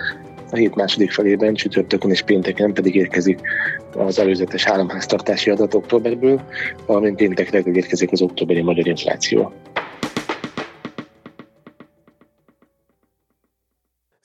A 0.51 0.57
hét 0.57 0.75
második 0.75 1.11
felében, 1.11 1.55
csütörtökön 1.55 2.11
és 2.11 2.23
pénteken 2.23 2.73
pedig 2.73 2.95
érkezik 2.95 3.41
az 3.97 4.19
előzetes 4.19 4.67
államháztartási 4.67 5.51
adat 5.51 5.75
októberből, 5.75 6.41
valamint 6.87 7.17
péntek 7.17 7.51
reggel 7.51 7.75
érkezik 7.75 8.13
az 8.13 8.23
októberi 8.23 8.63
magyar 8.63 8.87
infláció. 8.87 9.53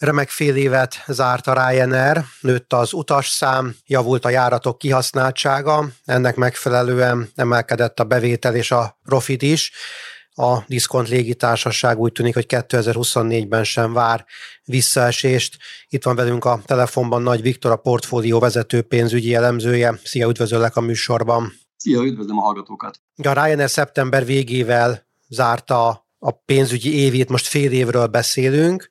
Remek 0.05 0.29
fél 0.29 0.55
évet 0.55 1.03
zárt 1.07 1.47
a 1.47 1.53
Ryanair, 1.53 2.23
nőtt 2.41 2.73
az 2.73 2.93
utasszám, 2.93 3.75
javult 3.85 4.25
a 4.25 4.29
járatok 4.29 4.77
kihasználtsága, 4.77 5.87
ennek 6.05 6.35
megfelelően 6.35 7.29
emelkedett 7.35 7.99
a 7.99 8.03
bevétel 8.03 8.55
és 8.55 8.71
a 8.71 8.99
profit 9.03 9.41
is. 9.41 9.71
A 10.35 10.63
diszkont 10.67 11.09
légitársaság 11.09 11.99
úgy 11.99 12.11
tűnik, 12.11 12.33
hogy 12.33 12.45
2024-ben 12.49 13.63
sem 13.63 13.93
vár 13.93 14.25
visszaesést. 14.63 15.57
Itt 15.89 16.03
van 16.03 16.15
velünk 16.15 16.45
a 16.45 16.61
telefonban 16.65 17.21
Nagy 17.21 17.41
Viktor, 17.41 17.71
a 17.71 17.75
portfólió 17.75 18.39
vezető 18.39 18.81
pénzügyi 18.81 19.35
elemzője. 19.35 19.99
Szia, 20.03 20.27
üdvözöllek 20.27 20.75
a 20.75 20.81
műsorban. 20.81 21.53
Szia, 21.77 22.03
üdvözlöm 22.03 22.37
a 22.37 22.41
hallgatókat. 22.41 22.99
A 23.23 23.33
Ryanair 23.33 23.69
szeptember 23.69 24.25
végével 24.25 25.07
zárta 25.27 26.07
a 26.19 26.31
pénzügyi 26.31 26.95
évét, 26.95 27.29
most 27.29 27.47
fél 27.47 27.71
évről 27.71 28.07
beszélünk. 28.07 28.89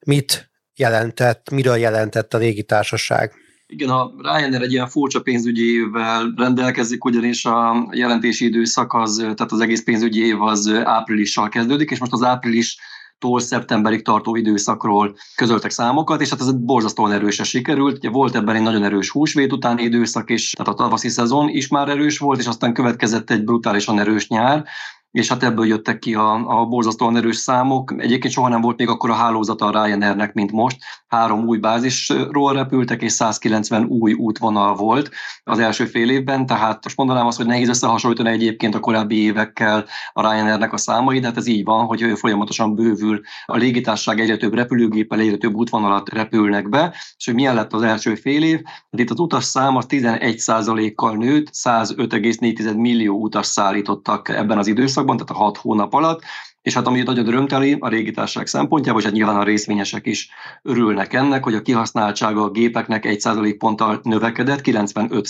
Mit 0.00 0.51
jelentett, 0.76 1.50
miről 1.50 1.76
jelentett 1.76 2.34
a 2.34 2.38
légitársaság? 2.38 3.32
Igen, 3.66 3.88
a 3.88 4.12
Ryanair 4.18 4.62
egy 4.62 4.72
ilyen 4.72 4.88
furcsa 4.88 5.20
pénzügyi 5.20 5.72
évvel 5.72 6.32
rendelkezik, 6.36 7.04
ugyanis 7.04 7.44
a 7.44 7.88
jelentési 7.92 8.44
időszak 8.44 8.94
az, 8.94 9.16
tehát 9.16 9.52
az 9.52 9.60
egész 9.60 9.84
pénzügyi 9.84 10.26
év 10.26 10.42
az 10.42 10.72
áprilissal 10.84 11.48
kezdődik, 11.48 11.90
és 11.90 11.98
most 11.98 12.12
az 12.12 12.22
április 12.22 12.78
tól 13.18 13.40
szeptemberig 13.40 14.04
tartó 14.04 14.36
időszakról 14.36 15.16
közöltek 15.36 15.70
számokat, 15.70 16.20
és 16.20 16.30
hát 16.30 16.40
ez 16.40 16.52
borzasztóan 16.52 17.12
erősen 17.12 17.44
sikerült. 17.44 17.96
Ugye 17.96 18.10
volt 18.10 18.34
ebben 18.34 18.54
egy 18.54 18.62
nagyon 18.62 18.84
erős 18.84 19.10
húsvét 19.10 19.52
utáni 19.52 19.82
időszak 19.82 20.30
is, 20.30 20.50
tehát 20.50 20.72
a 20.72 20.74
tavaszi 20.74 21.08
szezon 21.08 21.48
is 21.48 21.68
már 21.68 21.88
erős 21.88 22.18
volt, 22.18 22.40
és 22.40 22.46
aztán 22.46 22.74
következett 22.74 23.30
egy 23.30 23.44
brutálisan 23.44 23.98
erős 23.98 24.28
nyár, 24.28 24.64
és 25.12 25.28
hát 25.28 25.42
ebből 25.42 25.66
jöttek 25.66 25.98
ki 25.98 26.14
a, 26.14 26.60
a 26.60 26.66
borzasztóan 26.66 27.16
erős 27.16 27.36
számok. 27.36 27.94
Egyébként 27.96 28.32
soha 28.32 28.48
nem 28.48 28.60
volt 28.60 28.78
még 28.78 28.88
akkor 28.88 29.10
a 29.10 29.14
hálózata 29.14 29.66
a 29.66 29.84
Ryanairnek, 29.84 30.32
mint 30.32 30.52
most. 30.52 30.76
Három 31.06 31.46
új 31.46 31.58
bázisról 31.58 32.52
repültek, 32.52 33.02
és 33.02 33.12
190 33.12 33.84
új 33.84 34.12
útvonal 34.12 34.74
volt 34.74 35.10
az 35.44 35.58
első 35.58 35.84
fél 35.84 36.10
évben, 36.10 36.46
tehát 36.46 36.84
most 36.84 36.96
mondanám 36.96 37.26
azt, 37.26 37.36
hogy 37.36 37.46
nehéz 37.46 37.68
összehasonlítani 37.68 38.28
egyébként 38.28 38.74
a 38.74 38.80
korábbi 38.80 39.22
évekkel 39.22 39.86
a 40.12 40.20
Ryanairnek 40.20 40.72
a 40.72 40.76
számai, 40.76 41.20
de 41.20 41.26
hát 41.26 41.36
ez 41.36 41.46
így 41.46 41.64
van, 41.64 41.84
hogy 41.84 42.12
folyamatosan 42.14 42.74
bővül. 42.74 43.20
A 43.46 43.56
légitársaság 43.56 44.20
egyre 44.20 44.36
több 44.36 44.54
repülőgéppel, 44.54 45.18
egyre 45.18 45.36
több 45.36 45.54
útvonalat 45.54 46.08
repülnek 46.08 46.68
be, 46.68 46.94
és 47.16 47.24
hogy 47.24 47.34
milyen 47.34 47.54
lett 47.54 47.72
az 47.72 47.82
első 47.82 48.14
fél 48.14 48.42
év, 48.42 48.60
hát 48.64 49.00
itt 49.00 49.10
az 49.10 49.18
utas 49.18 49.44
szám 49.44 49.76
az 49.76 49.86
11%-kal 49.88 51.16
nőtt, 51.16 51.50
105,4 51.52 52.76
millió 52.76 53.20
utas 53.20 53.46
szállítottak 53.46 54.28
ebben 54.28 54.58
az 54.58 54.66
időszakban, 54.66 55.01
időszakban, 55.02 55.16
tehát 55.16 55.42
a 55.42 55.44
hat 55.44 55.56
hónap 55.56 55.94
alatt, 55.94 56.22
és 56.62 56.74
hát 56.74 56.86
ami 56.86 57.02
nagyon 57.02 57.26
örömteli 57.26 57.76
a 57.80 57.88
régitársaság 57.88 58.46
szempontjából, 58.46 59.00
és 59.00 59.06
hát 59.06 59.16
nyilván 59.16 59.36
a 59.36 59.44
részvényesek 59.44 60.06
is 60.06 60.30
örülnek 60.62 61.12
ennek, 61.12 61.44
hogy 61.44 61.54
a 61.54 61.62
kihasználtsága 61.62 62.42
a 62.42 62.50
gépeknek 62.50 63.04
1% 63.06 63.54
ponttal 63.58 64.00
növekedett 64.02 64.60
95 64.60 65.28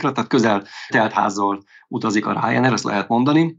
ra 0.00 0.12
tehát 0.12 0.28
közel 0.28 0.64
teltházzal 0.88 1.62
utazik 1.88 2.26
a 2.26 2.32
Ryanair, 2.32 2.72
ezt 2.72 2.84
lehet 2.84 3.08
mondani 3.08 3.58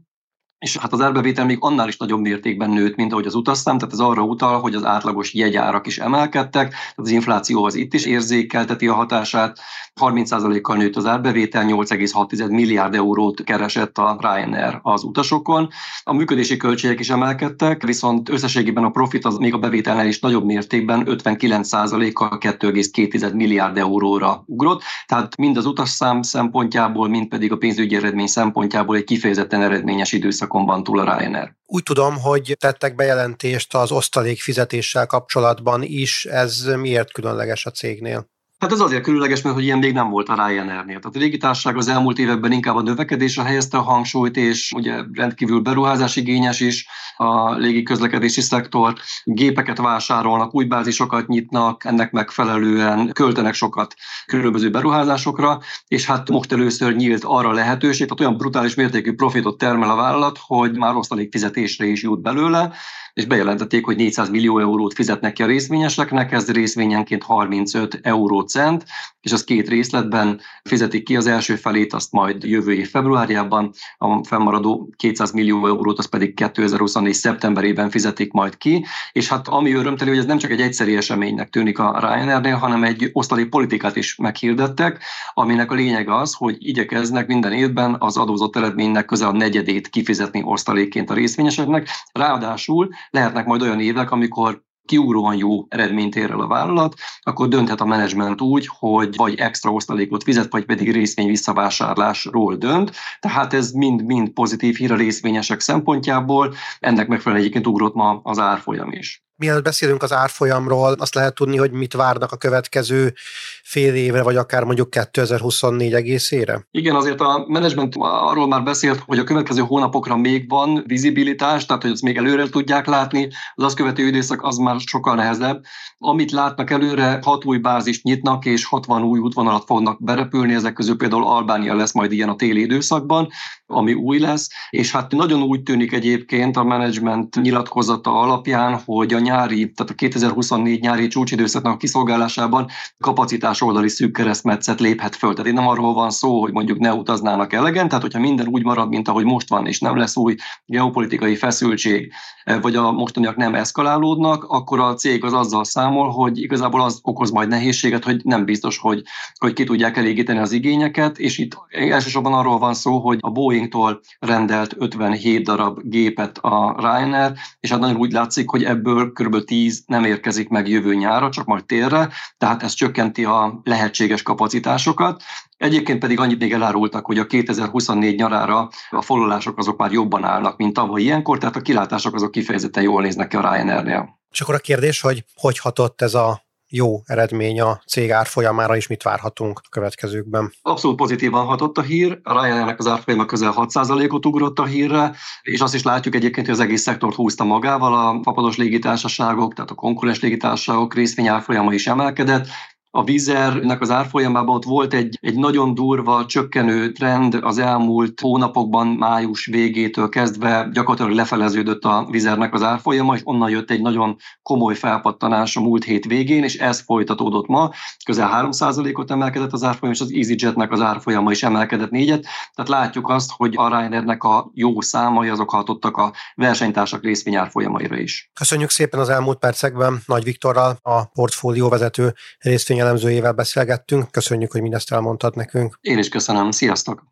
és 0.62 0.76
hát 0.76 0.92
az 0.92 1.00
árbevétel 1.00 1.44
még 1.44 1.56
annál 1.60 1.88
is 1.88 1.96
nagyobb 1.96 2.20
mértékben 2.20 2.70
nőtt, 2.70 2.96
mint 2.96 3.12
ahogy 3.12 3.26
az 3.26 3.34
utaztam, 3.34 3.78
tehát 3.78 3.92
ez 3.92 3.98
arra 3.98 4.22
utal, 4.22 4.60
hogy 4.60 4.74
az 4.74 4.84
átlagos 4.84 5.34
jegyárak 5.34 5.86
is 5.86 5.98
emelkedtek, 5.98 6.68
tehát 6.68 6.92
az 6.96 7.10
infláció 7.10 7.64
az 7.64 7.74
itt 7.74 7.94
is 7.94 8.04
érzékelteti 8.04 8.86
a 8.86 8.94
hatását, 8.94 9.58
30%-kal 10.00 10.76
nőtt 10.76 10.96
az 10.96 11.06
árbevétel, 11.06 11.64
8,6 11.66 12.50
milliárd 12.50 12.94
eurót 12.94 13.44
keresett 13.44 13.98
a 13.98 14.16
Ryanair 14.20 14.78
az 14.82 15.02
utasokon. 15.04 15.68
A 16.04 16.12
működési 16.12 16.56
költségek 16.56 17.00
is 17.00 17.10
emelkedtek, 17.10 17.82
viszont 17.82 18.28
összességében 18.28 18.84
a 18.84 18.90
profit 18.90 19.24
az 19.24 19.36
még 19.36 19.54
a 19.54 19.58
bevételnél 19.58 20.06
is 20.06 20.20
nagyobb 20.20 20.44
mértékben 20.44 21.02
59%-kal 21.06 22.38
2,2 22.40 23.34
milliárd 23.34 23.76
euróra 23.76 24.42
ugrott, 24.46 24.82
tehát 25.06 25.36
mind 25.36 25.56
az 25.56 25.66
utasszám 25.66 26.22
szempontjából, 26.22 27.08
mind 27.08 27.28
pedig 27.28 27.52
a 27.52 27.56
pénzügyi 27.56 27.96
eredmény 27.96 28.26
szempontjából 28.26 28.96
egy 28.96 29.04
kifejezetten 29.04 29.62
eredményes 29.62 30.12
időszak 30.12 30.51
piacokon 30.52 30.64
van 30.64 30.84
túl 30.84 30.98
a 30.98 31.18
Ryanair. 31.18 31.54
Úgy 31.66 31.82
tudom, 31.82 32.18
hogy 32.18 32.56
tettek 32.60 32.94
bejelentést 32.94 33.74
az 33.74 33.92
osztalék 33.92 34.40
fizetéssel 34.40 35.06
kapcsolatban 35.06 35.82
is. 35.82 36.24
Ez 36.24 36.64
miért 36.76 37.12
különleges 37.12 37.66
a 37.66 37.70
cégnél? 37.70 38.30
Hát 38.62 38.72
ez 38.72 38.80
azért 38.80 39.02
különleges, 39.02 39.42
mert 39.42 39.54
hogy 39.54 39.64
ilyen 39.64 39.78
még 39.78 39.92
nem 39.92 40.10
volt 40.10 40.28
a 40.28 40.34
Ryanairnél. 40.34 40.98
Tehát 40.98 41.16
a 41.16 41.18
légitársaság 41.18 41.76
az 41.76 41.88
elmúlt 41.88 42.18
években 42.18 42.52
inkább 42.52 42.76
a 42.76 42.82
növekedésre 42.82 43.42
helyezte 43.42 43.76
a 43.76 43.82
hangsúlyt, 43.82 44.36
és 44.36 44.72
ugye 44.76 45.02
rendkívül 45.12 45.60
beruházásigényes 45.60 46.60
is 46.60 46.86
a 47.16 47.54
légi 47.54 47.82
közlekedési 47.82 48.40
szektor. 48.40 48.94
Gépeket 49.24 49.78
vásárolnak, 49.78 50.54
új 50.54 50.64
bázisokat 50.64 51.26
nyitnak, 51.26 51.84
ennek 51.84 52.10
megfelelően 52.10 53.12
költenek 53.12 53.54
sokat 53.54 53.94
különböző 54.26 54.70
beruházásokra, 54.70 55.60
és 55.88 56.06
hát 56.06 56.28
most 56.28 56.52
először 56.52 56.96
nyílt 56.96 57.24
arra 57.24 57.52
lehetőség, 57.52 58.06
tehát 58.06 58.20
olyan 58.20 58.36
brutális 58.36 58.74
mértékű 58.74 59.14
profitot 59.14 59.58
termel 59.58 59.90
a 59.90 59.96
vállalat, 59.96 60.38
hogy 60.40 60.76
már 60.76 60.94
osztalék 60.94 61.30
fizetésre 61.30 61.86
is 61.86 62.02
jut 62.02 62.22
belőle, 62.22 62.72
és 63.14 63.26
bejelentették, 63.26 63.84
hogy 63.84 63.96
400 63.96 64.30
millió 64.30 64.58
eurót 64.58 64.94
fizetnek 64.94 65.32
ki 65.32 65.42
a 65.42 65.46
részvényeseknek, 65.46 66.32
ez 66.32 66.50
részvényenként 66.50 67.22
35 67.22 67.98
eurócent, 68.02 68.84
és 69.20 69.32
az 69.32 69.44
két 69.44 69.68
részletben 69.68 70.40
fizetik 70.62 71.04
ki 71.04 71.16
az 71.16 71.26
első 71.26 71.54
felét, 71.54 71.92
azt 71.92 72.12
majd 72.12 72.44
jövő 72.44 72.72
év 72.72 72.90
februárjában, 72.90 73.72
a 73.98 74.24
fennmaradó 74.24 74.90
200 74.96 75.32
millió 75.32 75.66
eurót, 75.66 75.98
az 75.98 76.08
pedig 76.08 76.34
2024 76.34 77.12
szeptemberében 77.12 77.90
fizetik 77.90 78.32
majd 78.32 78.56
ki, 78.56 78.84
és 79.12 79.28
hát 79.28 79.48
ami 79.48 79.72
örömteli, 79.72 80.10
hogy 80.10 80.18
ez 80.18 80.24
nem 80.24 80.38
csak 80.38 80.50
egy 80.50 80.60
egyszeri 80.60 80.96
eseménynek 80.96 81.50
tűnik 81.50 81.78
a 81.78 81.98
Ryanairnél, 82.00 82.56
hanem 82.56 82.84
egy 82.84 83.10
osztalék 83.12 83.48
politikát 83.48 83.96
is 83.96 84.16
meghirdettek, 84.16 85.02
aminek 85.34 85.70
a 85.70 85.74
lényeg 85.74 86.08
az, 86.08 86.34
hogy 86.34 86.56
igyekeznek 86.58 87.26
minden 87.26 87.52
évben 87.52 87.96
az 87.98 88.16
adózott 88.16 88.56
eredménynek 88.56 89.04
közel 89.04 89.28
a 89.28 89.32
negyedét 89.32 89.88
kifizetni 89.88 90.42
osztalékként 90.44 91.10
a 91.10 91.14
részvényeseknek. 91.14 91.88
Ráadásul 92.12 92.88
lehetnek 93.10 93.46
majd 93.46 93.62
olyan 93.62 93.80
évek, 93.80 94.10
amikor 94.10 94.62
kiugróan 94.84 95.36
jó 95.36 95.64
eredményt 95.68 96.16
ér 96.16 96.30
el 96.30 96.40
a 96.40 96.46
vállalat, 96.46 96.94
akkor 97.20 97.48
dönthet 97.48 97.80
a 97.80 97.84
menedzsment 97.84 98.40
úgy, 98.40 98.68
hogy 98.78 99.16
vagy 99.16 99.34
extra 99.34 99.70
osztalékot 99.70 100.22
fizet, 100.22 100.52
vagy 100.52 100.64
pedig 100.64 100.92
részvény 100.92 101.26
visszavásárlásról 101.26 102.56
dönt. 102.56 102.92
Tehát 103.20 103.52
ez 103.52 103.70
mind-mind 103.70 104.28
pozitív 104.28 104.76
hír 104.76 104.92
a 104.92 104.96
részvényesek 104.96 105.60
szempontjából, 105.60 106.54
ennek 106.80 107.08
megfelelően 107.08 107.44
egyébként 107.44 107.66
ugrott 107.66 107.94
ma 107.94 108.20
az 108.22 108.38
árfolyam 108.38 108.92
is. 108.92 109.24
Mielőtt 109.36 109.64
beszélünk 109.64 110.02
az 110.02 110.12
árfolyamról, 110.12 110.92
azt 110.92 111.14
lehet 111.14 111.34
tudni, 111.34 111.56
hogy 111.56 111.70
mit 111.70 111.92
várnak 111.92 112.32
a 112.32 112.36
következő 112.36 113.14
fél 113.62 113.94
évre, 113.94 114.22
vagy 114.22 114.36
akár 114.36 114.64
mondjuk 114.64 114.90
2024 114.90 115.94
egészére? 115.94 116.66
Igen, 116.70 116.94
azért 116.94 117.20
a 117.20 117.44
menedzsment 117.48 117.94
arról 117.98 118.48
már 118.48 118.62
beszélt, 118.62 119.02
hogy 119.06 119.18
a 119.18 119.24
következő 119.24 119.62
hónapokra 119.62 120.16
még 120.16 120.48
van 120.48 120.84
vizibilitás, 120.86 121.66
tehát 121.66 121.82
hogy 121.82 121.90
azt 121.90 122.02
még 122.02 122.16
előre 122.16 122.48
tudják 122.48 122.86
látni, 122.86 123.28
az 123.54 123.64
azt 123.64 123.76
követő 123.76 124.06
időszak 124.06 124.42
az 124.42 124.56
már 124.56 124.80
sokkal 124.80 125.14
nehezebb. 125.14 125.62
Amit 125.98 126.30
látnak 126.30 126.70
előre, 126.70 127.18
hat 127.22 127.44
új 127.44 127.58
bázist 127.58 128.02
nyitnak, 128.02 128.44
és 128.44 128.64
60 128.64 129.02
új 129.02 129.18
útvonalat 129.18 129.64
fognak 129.64 130.04
berepülni, 130.04 130.54
ezek 130.54 130.72
közül 130.72 130.96
például 130.96 131.26
Albánia 131.26 131.74
lesz 131.74 131.92
majd 131.92 132.12
ilyen 132.12 132.28
a 132.28 132.36
téli 132.36 132.60
időszakban, 132.60 133.28
ami 133.66 133.92
új 133.92 134.18
lesz, 134.18 134.48
és 134.70 134.92
hát 134.92 135.12
nagyon 135.12 135.42
úgy 135.42 135.62
tűnik 135.62 135.92
egyébként 135.92 136.56
a 136.56 136.64
menedzsment 136.64 137.36
nyilatkozata 137.36 138.20
alapján, 138.20 138.80
hogy 138.84 139.14
a 139.14 139.18
nyári, 139.32 139.72
tehát 139.72 139.92
a 139.92 139.94
2024 139.94 140.80
nyári 140.80 141.06
csúcsidőszaknak 141.06 141.78
kiszolgálásában 141.78 142.66
kapacitás 142.98 143.60
oldali 143.60 143.88
szűk 143.88 144.12
keresztmetszet 144.12 144.80
léphet 144.80 145.16
föl. 145.16 145.32
Tehát 145.34 145.50
itt 145.50 145.56
nem 145.56 145.68
arról 145.68 145.94
van 145.94 146.10
szó, 146.10 146.40
hogy 146.40 146.52
mondjuk 146.52 146.78
ne 146.78 146.92
utaznának 146.94 147.52
elegen, 147.52 147.88
tehát 147.88 148.02
hogyha 148.02 148.18
minden 148.18 148.46
úgy 148.46 148.64
marad, 148.64 148.88
mint 148.88 149.08
ahogy 149.08 149.24
most 149.24 149.48
van, 149.48 149.66
és 149.66 149.80
nem 149.80 149.96
lesz 149.96 150.16
új 150.16 150.34
geopolitikai 150.64 151.36
feszültség, 151.36 152.12
vagy 152.60 152.76
a 152.76 152.92
mostaniak 152.92 153.36
nem 153.36 153.54
eszkalálódnak, 153.54 154.44
akkor 154.44 154.80
a 154.80 154.94
cég 154.94 155.24
az 155.24 155.32
azzal 155.32 155.64
számol, 155.64 156.10
hogy 156.10 156.38
igazából 156.38 156.82
az 156.82 156.98
okoz 157.02 157.30
majd 157.30 157.48
nehézséget, 157.48 158.04
hogy 158.04 158.20
nem 158.24 158.44
biztos, 158.44 158.78
hogy, 158.78 159.02
hogy 159.38 159.52
ki 159.52 159.64
tudják 159.64 159.96
elégíteni 159.96 160.38
az 160.38 160.52
igényeket, 160.52 161.18
és 161.18 161.38
itt 161.38 161.56
elsősorban 161.68 162.32
arról 162.32 162.58
van 162.58 162.74
szó, 162.74 162.98
hogy 162.98 163.18
a 163.20 163.30
Boeingtól 163.30 164.00
rendelt 164.18 164.74
57 164.78 165.44
darab 165.44 165.78
gépet 165.82 166.38
a 166.38 166.74
Ryanair, 166.78 167.32
és 167.60 167.70
hát 167.70 167.80
nagyon 167.80 167.96
úgy 167.96 168.12
látszik, 168.12 168.50
hogy 168.50 168.64
ebből 168.64 169.11
kb. 169.12 169.44
10 169.44 169.82
nem 169.86 170.04
érkezik 170.04 170.48
meg 170.48 170.68
jövő 170.68 170.94
nyára, 170.94 171.30
csak 171.30 171.46
majd 171.46 171.64
térre, 171.64 172.08
tehát 172.38 172.62
ez 172.62 172.72
csökkenti 172.72 173.24
a 173.24 173.60
lehetséges 173.64 174.22
kapacitásokat. 174.22 175.22
Egyébként 175.56 175.98
pedig 175.98 176.20
annyit 176.20 176.38
még 176.38 176.52
elárultak, 176.52 177.06
hogy 177.06 177.18
a 177.18 177.26
2024 177.26 178.16
nyarára 178.16 178.68
a 178.90 179.02
foglalások 179.02 179.58
azok 179.58 179.78
már 179.78 179.92
jobban 179.92 180.24
állnak, 180.24 180.56
mint 180.56 180.72
tavaly 180.72 181.02
ilyenkor, 181.02 181.38
tehát 181.38 181.56
a 181.56 181.60
kilátások 181.60 182.14
azok 182.14 182.30
kifejezetten 182.30 182.82
jól 182.82 183.02
néznek 183.02 183.28
ki 183.28 183.36
a 183.36 183.40
Ryanairnél. 183.40 184.18
És 184.30 184.40
akkor 184.40 184.54
a 184.54 184.58
kérdés, 184.58 185.00
hogy 185.00 185.24
hogy 185.34 185.58
hatott 185.58 186.02
ez 186.02 186.14
a 186.14 186.42
jó 186.72 187.02
eredmény 187.04 187.60
a 187.60 187.80
cég 187.86 188.10
árfolyamára, 188.10 188.76
és 188.76 188.86
mit 188.86 189.02
várhatunk 189.02 189.60
a 189.64 189.68
következőkben? 189.70 190.52
Abszolút 190.62 190.96
pozitívan 190.96 191.46
hatott 191.46 191.78
a 191.78 191.82
hír. 191.82 192.18
A 192.22 192.32
Ryanairnek 192.32 192.78
az 192.78 192.86
árfolyama 192.86 193.24
közel 193.24 193.54
6%-ot 193.56 194.26
ugrott 194.26 194.58
a 194.58 194.64
hírre, 194.64 195.14
és 195.42 195.60
azt 195.60 195.74
is 195.74 195.82
látjuk 195.82 196.14
egyébként, 196.14 196.46
hogy 196.46 196.54
az 196.54 196.60
egész 196.60 196.82
szektort 196.82 197.14
húzta 197.14 197.44
magával 197.44 197.94
a 197.94 198.20
fapados 198.22 198.56
légitársaságok, 198.56 199.54
tehát 199.54 199.70
a 199.70 199.74
konkurens 199.74 200.20
légitársaságok 200.20 200.94
részvényárfolyama 200.94 201.72
is 201.72 201.86
emelkedett, 201.86 202.46
a 202.94 203.04
vizernek 203.04 203.80
az 203.80 203.90
árfolyamában 203.90 204.54
ott 204.54 204.64
volt 204.64 204.94
egy, 204.94 205.18
egy 205.20 205.34
nagyon 205.34 205.74
durva 205.74 206.26
csökkenő 206.26 206.92
trend 206.92 207.38
az 207.42 207.58
elmúlt 207.58 208.20
hónapokban, 208.20 208.86
május 208.86 209.46
végétől 209.46 210.08
kezdve 210.08 210.68
gyakorlatilag 210.72 211.16
lefeleződött 211.16 211.84
a 211.84 212.06
vizernek 212.10 212.54
az 212.54 212.62
árfolyama, 212.62 213.14
és 213.14 213.20
onnan 213.24 213.50
jött 213.50 213.70
egy 213.70 213.80
nagyon 213.80 214.16
komoly 214.42 214.74
felpattanás 214.74 215.56
a 215.56 215.60
múlt 215.60 215.84
hét 215.84 216.04
végén, 216.04 216.42
és 216.44 216.56
ez 216.56 216.80
folytatódott 216.80 217.46
ma. 217.46 217.70
Közel 218.04 218.48
3%-ot 218.50 219.10
emelkedett 219.10 219.52
az 219.52 219.62
árfolyam, 219.62 219.94
és 219.94 220.00
az 220.00 220.12
EasyJetnek 220.12 220.72
az 220.72 220.80
árfolyama 220.80 221.30
is 221.30 221.42
emelkedett 221.42 221.90
négyet. 221.90 222.26
Tehát 222.54 222.70
látjuk 222.70 223.08
azt, 223.08 223.30
hogy 223.36 223.54
a 223.56 223.68
Ryanairnek 223.68 224.24
a 224.24 224.50
jó 224.54 224.80
számai 224.80 225.28
azok 225.28 225.50
hatottak 225.50 225.96
a 225.96 226.12
versenytársak 226.34 227.02
részvényárfolyamaira 227.02 227.96
is. 227.96 228.30
Köszönjük 228.34 228.70
szépen 228.70 229.00
az 229.00 229.08
elmúlt 229.08 229.38
percekben 229.38 230.02
Nagy 230.06 230.24
Viktorral, 230.24 230.78
a 230.82 231.04
portfólió 231.04 231.68
vezető 231.68 232.14
részvény 232.38 232.80
elemzőjével 232.82 233.32
beszélgettünk. 233.32 234.10
Köszönjük, 234.10 234.52
hogy 234.52 234.62
mindezt 234.62 234.92
elmondtad 234.92 235.36
nekünk. 235.36 235.78
Én 235.80 235.98
is 235.98 236.08
köszönöm. 236.08 236.50
Sziasztok! 236.50 237.02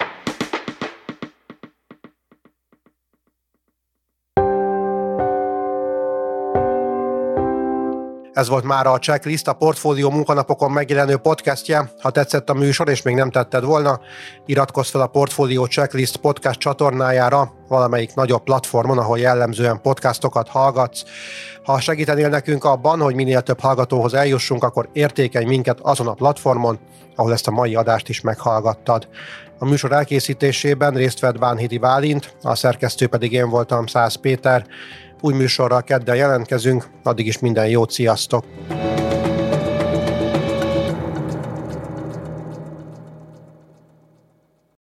Ez 8.33 8.49
volt 8.49 8.64
már 8.64 8.87
a 8.87 8.99
Checklist, 8.99 9.49
a 9.49 9.53
Portfólió 9.53 10.11
munkanapokon 10.11 10.71
megjelenő 10.71 11.16
podcastje. 11.16 11.90
Ha 12.01 12.11
tetszett 12.11 12.51
a 12.51 12.55
műsor, 12.55 12.88
és 12.88 13.03
még 13.03 13.14
nem 13.14 13.31
tetted 13.31 13.64
volna, 13.64 14.01
iratkozz 14.47 14.90
fel 14.90 15.01
a 15.01 15.07
Portfólió 15.07 15.64
Checklist 15.64 16.16
podcast 16.16 16.59
csatornájára, 16.59 17.53
valamelyik 17.69 18.14
nagyobb 18.14 18.43
platformon, 18.43 18.99
ahol 18.99 19.19
jellemzően 19.19 19.81
podcastokat 19.81 20.49
hallgatsz. 20.49 21.03
Ha 21.64 21.81
segítenél 21.81 22.29
nekünk 22.29 22.64
abban, 22.64 23.01
hogy 23.01 23.14
minél 23.14 23.40
több 23.40 23.61
hallgatóhoz 23.61 24.14
eljussunk, 24.14 24.64
akkor 24.64 24.88
értékelj 24.93 25.45
minket 25.45 25.81
azon 25.81 26.07
a 26.07 26.14
platformon, 26.14 26.79
ahol 27.16 27.33
ezt 27.33 27.49
a 27.49 27.51
mai 27.51 27.75
adást 27.75 28.09
is 28.09 28.21
meghallgattad. 28.21 29.09
A 29.59 29.64
műsor 29.64 29.93
elkészítésében 29.93 30.95
részt 30.95 31.21
vett 31.21 31.38
Bánhidi 31.38 31.79
Válint, 31.79 32.35
a 32.43 32.55
szerkesztő 32.55 33.07
pedig 33.07 33.33
én 33.33 33.49
voltam 33.49 33.87
Száz 33.87 34.14
Péter. 34.14 34.66
Új 35.20 35.35
műsorral 35.35 35.83
kedden 35.83 36.16
jelentkezünk, 36.16 36.87
addig 37.02 37.26
is 37.26 37.38
minden 37.38 37.68
jót, 37.68 37.90
sziasztok! 37.90 38.44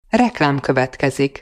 Reklám 0.08 0.60
következik. 0.60 1.40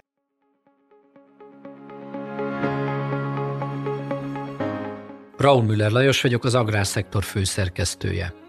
Raúl 5.37 5.63
Müller 5.63 5.91
Lajos 5.91 6.21
vagyok, 6.21 6.45
az 6.45 6.55
Agrárszektor 6.55 7.25
főszerkesztője. 7.25 8.33